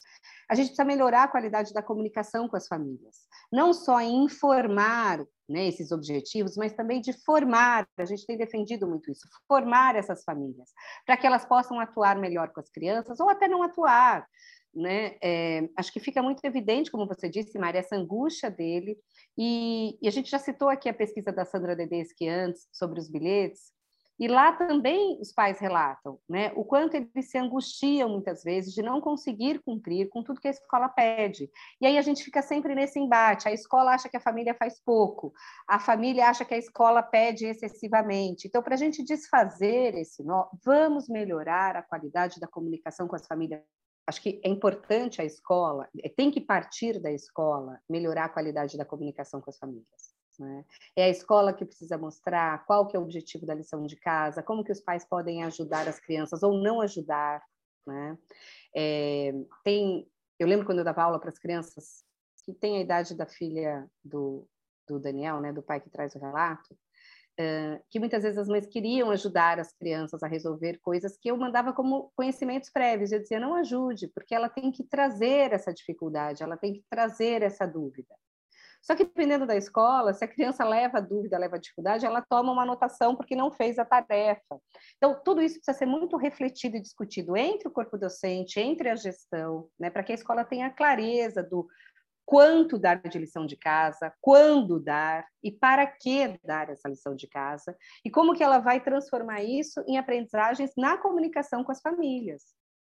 A 0.49 0.55
gente 0.55 0.67
precisa 0.67 0.85
melhorar 0.85 1.23
a 1.23 1.27
qualidade 1.27 1.73
da 1.73 1.81
comunicação 1.81 2.47
com 2.47 2.55
as 2.55 2.67
famílias, 2.67 3.22
não 3.53 3.71
só 3.71 4.01
em 4.01 4.23
informar 4.23 5.23
né, 5.47 5.67
esses 5.67 5.91
objetivos, 5.91 6.57
mas 6.57 6.73
também 6.73 6.99
de 6.99 7.13
formar, 7.23 7.87
a 7.95 8.05
gente 8.05 8.25
tem 8.25 8.35
defendido 8.35 8.87
muito 8.87 9.11
isso, 9.11 9.27
formar 9.47 9.95
essas 9.95 10.23
famílias, 10.23 10.69
para 11.05 11.15
que 11.15 11.27
elas 11.27 11.45
possam 11.45 11.79
atuar 11.79 12.17
melhor 12.17 12.49
com 12.49 12.59
as 12.59 12.69
crianças, 12.71 13.19
ou 13.19 13.29
até 13.29 13.47
não 13.47 13.61
atuar, 13.61 14.27
né? 14.73 15.17
É, 15.21 15.69
acho 15.77 15.93
que 15.93 15.99
fica 15.99 16.23
muito 16.23 16.43
evidente, 16.43 16.89
como 16.89 17.05
você 17.05 17.29
disse, 17.29 17.59
Maria, 17.59 17.81
essa 17.81 17.95
angústia 17.95 18.49
dele. 18.49 18.97
E, 19.37 19.99
e, 20.01 20.07
a 20.07 20.11
gente 20.11 20.31
já 20.31 20.39
citou 20.39 20.69
aqui 20.69 20.89
a 20.89 20.93
pesquisa 20.93 21.31
da 21.31 21.45
Sandra 21.45 21.75
Dedeschi 21.75 22.27
antes 22.27 22.67
sobre 22.71 22.99
os 22.99 23.07
bilhetes. 23.07 23.71
E 24.23 24.27
lá 24.29 24.53
também 24.53 25.19
os 25.19 25.33
pais 25.33 25.59
relatam 25.59 26.17
né, 26.29 26.53
o 26.55 26.63
quanto 26.63 26.95
eles 26.95 27.29
se 27.29 27.37
angustiam 27.37 28.07
muitas 28.07 28.41
vezes 28.41 28.73
de 28.73 28.81
não 28.81 29.01
conseguir 29.01 29.61
cumprir 29.65 30.07
com 30.07 30.23
tudo 30.23 30.39
que 30.39 30.47
a 30.47 30.51
escola 30.51 30.87
pede. 30.87 31.51
E 31.81 31.85
aí 31.85 31.97
a 31.97 32.01
gente 32.01 32.23
fica 32.23 32.41
sempre 32.41 32.73
nesse 32.73 32.97
embate: 32.97 33.49
a 33.49 33.51
escola 33.51 33.91
acha 33.91 34.07
que 34.07 34.15
a 34.15 34.21
família 34.21 34.55
faz 34.55 34.79
pouco, 34.79 35.33
a 35.67 35.77
família 35.77 36.29
acha 36.29 36.45
que 36.45 36.53
a 36.53 36.57
escola 36.57 37.03
pede 37.03 37.45
excessivamente. 37.45 38.47
Então, 38.47 38.63
para 38.63 38.75
a 38.75 38.77
gente 38.77 39.03
desfazer 39.03 39.93
esse 39.95 40.23
nó, 40.23 40.47
vamos 40.63 41.09
melhorar 41.09 41.75
a 41.75 41.83
qualidade 41.83 42.39
da 42.39 42.47
comunicação 42.47 43.09
com 43.09 43.17
as 43.17 43.27
famílias 43.27 43.61
acho 44.07 44.21
que 44.21 44.39
é 44.41 44.49
importante 44.49 45.21
a 45.21 45.25
escola, 45.25 45.89
é, 46.01 46.07
tem 46.07 46.31
que 46.31 46.39
partir 46.39 46.97
da 47.01 47.11
escola 47.11 47.77
melhorar 47.89 48.25
a 48.25 48.29
qualidade 48.29 48.77
da 48.77 48.85
comunicação 48.85 49.41
com 49.41 49.49
as 49.49 49.57
famílias. 49.57 50.13
Né? 50.39 50.65
É 50.95 51.05
a 51.05 51.09
escola 51.09 51.53
que 51.53 51.65
precisa 51.65 51.97
mostrar 51.97 52.65
qual 52.65 52.87
que 52.87 52.95
é 52.95 52.99
o 52.99 53.03
objetivo 53.03 53.45
da 53.45 53.53
lição 53.53 53.85
de 53.85 53.95
casa, 53.95 54.43
como 54.43 54.63
que 54.63 54.71
os 54.71 54.81
pais 54.81 55.05
podem 55.05 55.43
ajudar 55.43 55.87
as 55.87 55.99
crianças 55.99 56.43
ou 56.43 56.57
não 56.57 56.81
ajudar. 56.81 57.43
Né? 57.85 58.17
É, 58.75 59.33
tem, 59.63 60.07
eu 60.39 60.47
lembro 60.47 60.65
quando 60.65 60.79
eu 60.79 60.85
dava 60.85 61.03
aula 61.03 61.19
para 61.19 61.29
as 61.29 61.39
crianças 61.39 62.03
que 62.45 62.53
têm 62.53 62.77
a 62.77 62.81
idade 62.81 63.15
da 63.15 63.25
filha 63.25 63.89
do, 64.03 64.47
do 64.87 64.99
Daniel, 64.99 65.39
né, 65.39 65.53
do 65.53 65.63
pai 65.63 65.79
que 65.79 65.89
traz 65.89 66.13
o 66.15 66.19
relato, 66.19 66.77
que 67.89 67.99
muitas 67.99 68.21
vezes 68.23 68.37
as 68.37 68.47
mães 68.47 68.67
queriam 68.67 69.09
ajudar 69.09 69.59
as 69.59 69.73
crianças 69.73 70.21
a 70.21 70.27
resolver 70.27 70.79
coisas 70.79 71.17
que 71.17 71.29
eu 71.29 71.37
mandava 71.37 71.73
como 71.73 72.11
conhecimentos 72.15 72.69
prévios. 72.69 73.11
Eu 73.11 73.19
dizia, 73.19 73.39
não 73.39 73.55
ajude, 73.55 74.07
porque 74.09 74.35
ela 74.35 74.49
tem 74.49 74.71
que 74.71 74.83
trazer 74.83 75.51
essa 75.51 75.73
dificuldade, 75.73 76.43
ela 76.43 76.57
tem 76.57 76.73
que 76.73 76.83
trazer 76.89 77.41
essa 77.41 77.65
dúvida. 77.65 78.13
Só 78.83 78.95
que 78.95 79.05
dependendo 79.05 79.47
da 79.47 79.55
escola, 79.55 80.13
se 80.13 80.25
a 80.25 80.27
criança 80.27 80.65
leva 80.65 81.01
dúvida, 81.01 81.37
leva 81.37 81.57
dificuldade, 81.57 82.05
ela 82.05 82.21
toma 82.21 82.51
uma 82.51 82.63
anotação 82.63 83.15
porque 83.15 83.35
não 83.35 83.49
fez 83.49 83.79
a 83.79 83.85
tarefa. 83.85 84.59
Então, 84.97 85.19
tudo 85.23 85.41
isso 85.41 85.55
precisa 85.55 85.77
ser 85.77 85.85
muito 85.85 86.17
refletido 86.17 86.75
e 86.75 86.81
discutido 86.81 87.37
entre 87.37 87.67
o 87.67 87.71
corpo 87.71 87.97
docente, 87.97 88.59
entre 88.59 88.89
a 88.89 88.95
gestão, 88.95 89.69
né, 89.79 89.89
para 89.89 90.03
que 90.03 90.11
a 90.11 90.15
escola 90.15 90.43
tenha 90.43 90.69
clareza 90.69 91.41
do 91.41 91.65
quanto 92.25 92.77
dar 92.77 93.01
de 93.01 93.19
lição 93.19 93.45
de 93.45 93.55
casa, 93.55 94.13
quando 94.21 94.79
dar 94.79 95.25
e 95.41 95.51
para 95.51 95.85
que 95.87 96.37
dar 96.43 96.69
essa 96.69 96.89
lição 96.89 97.15
de 97.15 97.27
casa 97.27 97.75
e 98.03 98.09
como 98.09 98.33
que 98.33 98.43
ela 98.43 98.59
vai 98.59 98.81
transformar 98.81 99.43
isso 99.43 99.81
em 99.87 99.97
aprendizagens 99.97 100.71
na 100.77 100.97
comunicação 100.97 101.63
com 101.63 101.71
as 101.71 101.81
famílias. 101.81 102.43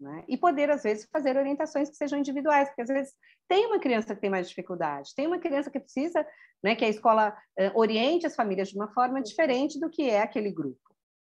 Né? 0.00 0.24
E 0.26 0.38
poder, 0.38 0.70
às 0.70 0.82
vezes, 0.82 1.06
fazer 1.12 1.36
orientações 1.36 1.90
que 1.90 1.96
sejam 1.96 2.18
individuais, 2.18 2.68
porque 2.68 2.82
às 2.82 2.88
vezes 2.88 3.12
tem 3.46 3.66
uma 3.66 3.78
criança 3.78 4.14
que 4.14 4.20
tem 4.20 4.30
mais 4.30 4.48
dificuldade, 4.48 5.14
tem 5.14 5.26
uma 5.26 5.38
criança 5.38 5.70
que 5.70 5.78
precisa 5.78 6.26
né, 6.62 6.74
que 6.74 6.84
a 6.84 6.88
escola 6.88 7.36
uh, 7.58 7.78
oriente 7.78 8.26
as 8.26 8.34
famílias 8.34 8.70
de 8.70 8.76
uma 8.76 8.88
forma 8.88 9.20
diferente 9.20 9.78
do 9.78 9.90
que 9.90 10.08
é 10.08 10.22
aquele 10.22 10.50
grupo. 10.50 10.78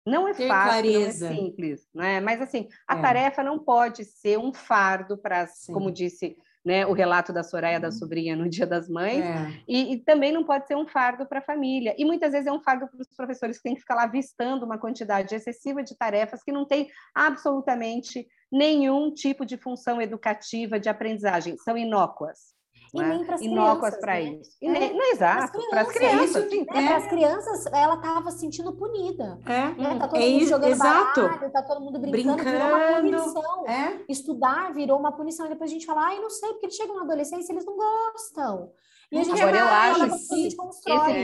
Não 0.05 0.27
é 0.27 0.33
fácil, 0.33 0.47
clareza. 0.47 1.29
não 1.29 1.33
é 1.33 1.39
simples, 1.39 1.87
né? 1.93 2.19
mas 2.19 2.41
assim, 2.41 2.67
a 2.87 2.97
é. 2.97 3.01
tarefa 3.01 3.41
não 3.41 3.57
pode 3.57 4.03
ser 4.03 4.37
um 4.37 4.53
fardo 4.53 5.17
para, 5.17 5.47
como 5.67 5.89
disse 5.89 6.37
né, 6.65 6.85
o 6.85 6.93
relato 6.93 7.31
da 7.31 7.43
Soraya, 7.43 7.79
da 7.79 7.87
uhum. 7.87 7.93
sobrinha, 7.93 8.35
no 8.35 8.49
Dia 8.49 8.65
das 8.65 8.89
Mães, 8.89 9.23
é. 9.23 9.61
e, 9.67 9.93
e, 9.93 9.97
também 9.99 10.31
não 10.31 10.43
pode 10.43 10.65
ser 10.65 10.75
um 10.75 10.87
fardo 10.87 11.25
para 11.25 11.37
a 11.37 11.43
família. 11.43 11.95
E 11.97 12.03
muitas 12.03 12.31
vezes 12.31 12.47
é 12.47 12.51
um 12.51 12.61
fardo 12.61 12.87
para 12.87 13.01
os 13.01 13.07
professores 13.15 13.57
que 13.57 13.63
têm 13.63 13.75
que 13.75 13.81
ficar 13.81 13.93
lá 13.93 14.07
vistando 14.07 14.65
uma 14.65 14.77
quantidade 14.79 15.35
excessiva 15.35 15.83
de 15.83 15.95
tarefas 15.95 16.43
que 16.43 16.51
não 16.51 16.65
tem 16.65 16.89
absolutamente 17.13 18.27
nenhum 18.51 19.11
tipo 19.13 19.45
de 19.45 19.57
função 19.57 20.01
educativa 20.01 20.79
de 20.79 20.89
aprendizagem, 20.89 21.57
são 21.57 21.77
inócuas. 21.77 22.55
E 22.93 22.97
né? 22.97 23.09
nem 23.09 23.25
para 23.25 23.35
as 23.35 23.41
inócuas 23.41 23.97
para 23.97 24.13
né? 24.13 24.23
isso. 24.23 24.57
E 24.61 24.67
é. 24.67 24.71
nem, 24.71 24.93
não, 24.93 25.11
exato, 25.11 25.59
para 25.69 25.81
as 25.81 25.87
crianças. 25.89 26.49
Né? 26.49 26.65
Para 26.65 26.95
as 26.95 27.07
crianças, 27.07 27.65
ela 27.67 27.95
estava 27.95 28.31
se 28.31 28.39
sentindo 28.39 28.71
punida. 28.73 29.37
É, 29.45 29.81
né? 29.81 29.99
Tá 29.99 30.07
todo 30.07 30.21
é 30.21 30.29
mundo 30.29 30.45
jogando 30.45 30.71
exato. 30.71 31.21
baralho, 31.21 31.51
tá 31.51 31.63
todo 31.63 31.81
mundo 31.81 31.99
brincando, 31.99 32.35
brincando. 32.37 32.51
virou 32.51 32.77
uma 32.77 33.01
punição. 33.01 33.67
É. 33.67 34.05
Estudar 34.07 34.73
virou 34.73 34.97
uma 34.97 35.11
punição. 35.11 35.45
E 35.45 35.49
depois 35.49 35.69
a 35.69 35.73
gente 35.73 35.85
fala, 35.85 36.05
ai, 36.05 36.19
não 36.19 36.29
sei, 36.29 36.49
porque 36.51 36.67
eles 36.67 36.75
chegam 36.75 36.95
na 36.95 37.01
adolescência 37.01 37.51
eles 37.51 37.65
não 37.65 37.75
gostam. 37.75 38.71
E 39.11 39.19
Agora, 39.19 39.57
eu 39.57 39.67
acho 39.67 40.27
que 40.27 40.47
esse 40.47 40.55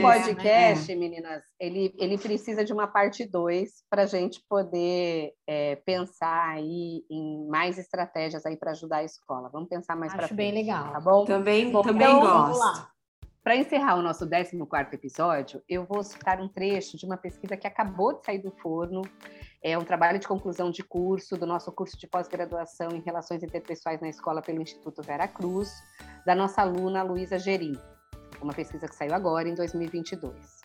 podcast, 0.00 0.92
é, 0.92 0.94
né? 0.94 1.00
meninas, 1.00 1.42
ele, 1.58 1.94
ele 1.98 2.16
precisa 2.16 2.64
de 2.64 2.72
uma 2.72 2.86
parte 2.86 3.24
2 3.24 3.70
para 3.90 4.02
a 4.02 4.06
gente 4.06 4.40
poder 4.48 5.32
é, 5.46 5.76
pensar 5.76 6.50
aí 6.50 7.04
em 7.10 7.46
mais 7.48 7.78
estratégias 7.78 8.46
aí 8.46 8.56
para 8.56 8.70
ajudar 8.70 8.98
a 8.98 9.04
escola. 9.04 9.50
Vamos 9.52 9.68
pensar 9.68 9.96
mais 9.96 10.12
para 10.12 10.28
frente. 10.28 10.32
Acho 10.32 10.34
bem 10.36 10.52
legal. 10.52 10.92
Tá 10.92 11.00
bom? 11.00 11.24
Também, 11.24 11.70
bom, 11.70 11.82
também 11.82 12.06
então, 12.06 12.20
gosto. 12.20 12.92
Para 13.42 13.56
encerrar 13.56 13.96
o 13.96 14.02
nosso 14.02 14.28
14 14.28 14.56
episódio, 14.94 15.60
eu 15.68 15.84
vou 15.84 16.04
citar 16.04 16.40
um 16.40 16.48
trecho 16.48 16.96
de 16.96 17.04
uma 17.04 17.16
pesquisa 17.16 17.56
que 17.56 17.66
acabou 17.66 18.16
de 18.16 18.24
sair 18.24 18.38
do 18.38 18.52
forno. 18.52 19.02
É 19.64 19.78
um 19.78 19.84
trabalho 19.84 20.18
de 20.18 20.26
conclusão 20.26 20.72
de 20.72 20.82
curso 20.82 21.36
do 21.36 21.46
nosso 21.46 21.70
curso 21.70 21.96
de 21.96 22.08
pós-graduação 22.08 22.90
em 22.90 23.00
Relações 23.00 23.44
Interpessoais 23.44 24.00
na 24.00 24.08
Escola 24.08 24.42
pelo 24.42 24.60
Instituto 24.60 25.02
Vera 25.02 25.28
Cruz, 25.28 25.72
da 26.26 26.34
nossa 26.34 26.62
aluna 26.62 27.04
Luísa 27.04 27.38
Gerim. 27.38 27.78
Uma 28.40 28.52
pesquisa 28.52 28.88
que 28.88 28.96
saiu 28.96 29.14
agora, 29.14 29.48
em 29.48 29.54
2022. 29.54 30.62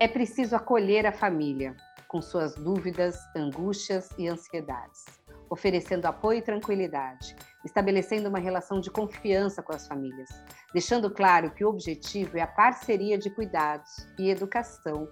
É 0.00 0.08
preciso 0.08 0.56
acolher 0.56 1.06
a 1.06 1.12
família 1.12 1.76
com 2.08 2.20
suas 2.20 2.56
dúvidas, 2.56 3.16
angústias 3.36 4.10
e 4.18 4.26
ansiedades, 4.26 5.04
oferecendo 5.48 6.06
apoio 6.06 6.40
e 6.40 6.42
tranquilidade, 6.42 7.36
estabelecendo 7.64 8.28
uma 8.28 8.40
relação 8.40 8.80
de 8.80 8.90
confiança 8.90 9.62
com 9.62 9.72
as 9.72 9.86
famílias, 9.86 10.28
deixando 10.72 11.08
claro 11.08 11.52
que 11.52 11.64
o 11.64 11.68
objetivo 11.68 12.36
é 12.36 12.42
a 12.42 12.48
parceria 12.48 13.16
de 13.16 13.30
cuidados 13.30 14.08
e 14.18 14.28
educação, 14.28 15.08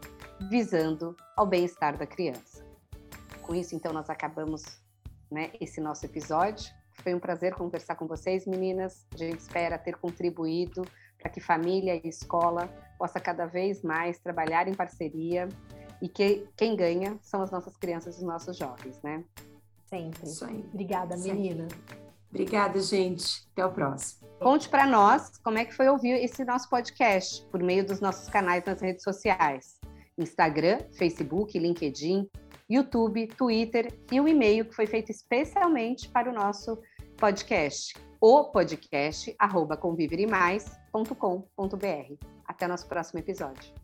visando 0.50 1.16
ao 1.36 1.46
bem-estar 1.46 1.96
da 1.96 2.06
criança. 2.06 2.53
Com 3.44 3.54
isso, 3.54 3.76
então, 3.76 3.92
nós 3.92 4.08
acabamos 4.08 4.62
né, 5.30 5.52
esse 5.60 5.78
nosso 5.78 6.06
episódio. 6.06 6.72
Foi 7.02 7.14
um 7.14 7.20
prazer 7.20 7.54
conversar 7.54 7.94
com 7.94 8.06
vocês, 8.06 8.46
meninas. 8.46 9.06
A 9.12 9.18
gente 9.18 9.38
espera 9.38 9.76
ter 9.76 9.96
contribuído 9.96 10.82
para 11.18 11.30
que 11.30 11.40
família 11.40 11.94
e 11.94 12.08
escola 12.08 12.68
possa 12.98 13.20
cada 13.20 13.44
vez 13.44 13.82
mais 13.82 14.18
trabalhar 14.18 14.66
em 14.66 14.74
parceria 14.74 15.46
e 16.00 16.08
que 16.08 16.48
quem 16.56 16.74
ganha 16.74 17.18
são 17.20 17.42
as 17.42 17.50
nossas 17.50 17.76
crianças 17.76 18.16
e 18.16 18.18
os 18.20 18.24
nossos 18.24 18.56
jovens, 18.56 18.98
né? 19.02 19.22
Sempre. 19.88 20.24
Isso 20.24 20.44
aí. 20.46 20.64
Obrigada, 20.72 21.14
menina. 21.16 21.68
Obrigada, 22.30 22.80
gente. 22.80 23.46
Até 23.52 23.66
o 23.66 23.72
próximo. 23.72 24.26
Conte 24.40 24.70
para 24.70 24.86
nós 24.86 25.36
como 25.38 25.58
é 25.58 25.66
que 25.66 25.74
foi 25.74 25.88
ouvir 25.88 26.12
esse 26.12 26.44
nosso 26.46 26.68
podcast 26.70 27.44
por 27.50 27.62
meio 27.62 27.86
dos 27.86 28.00
nossos 28.00 28.28
canais 28.28 28.64
nas 28.64 28.80
redes 28.80 29.02
sociais: 29.02 29.78
Instagram, 30.16 30.78
Facebook, 30.96 31.58
LinkedIn, 31.58 32.28
YouTube, 32.68 33.26
Twitter 33.28 33.92
e 34.10 34.20
o 34.20 34.28
e-mail 34.28 34.64
que 34.64 34.74
foi 34.74 34.86
feito 34.86 35.10
especialmente 35.10 36.08
para 36.08 36.30
o 36.30 36.32
nosso 36.32 36.80
podcast, 37.16 37.94
o 38.20 38.44
podcast 38.44 39.34
arroba 39.38 39.76
conviveremais.com.br. 39.76 42.26
Até 42.46 42.66
nosso 42.66 42.88
próximo 42.88 43.20
episódio. 43.20 43.83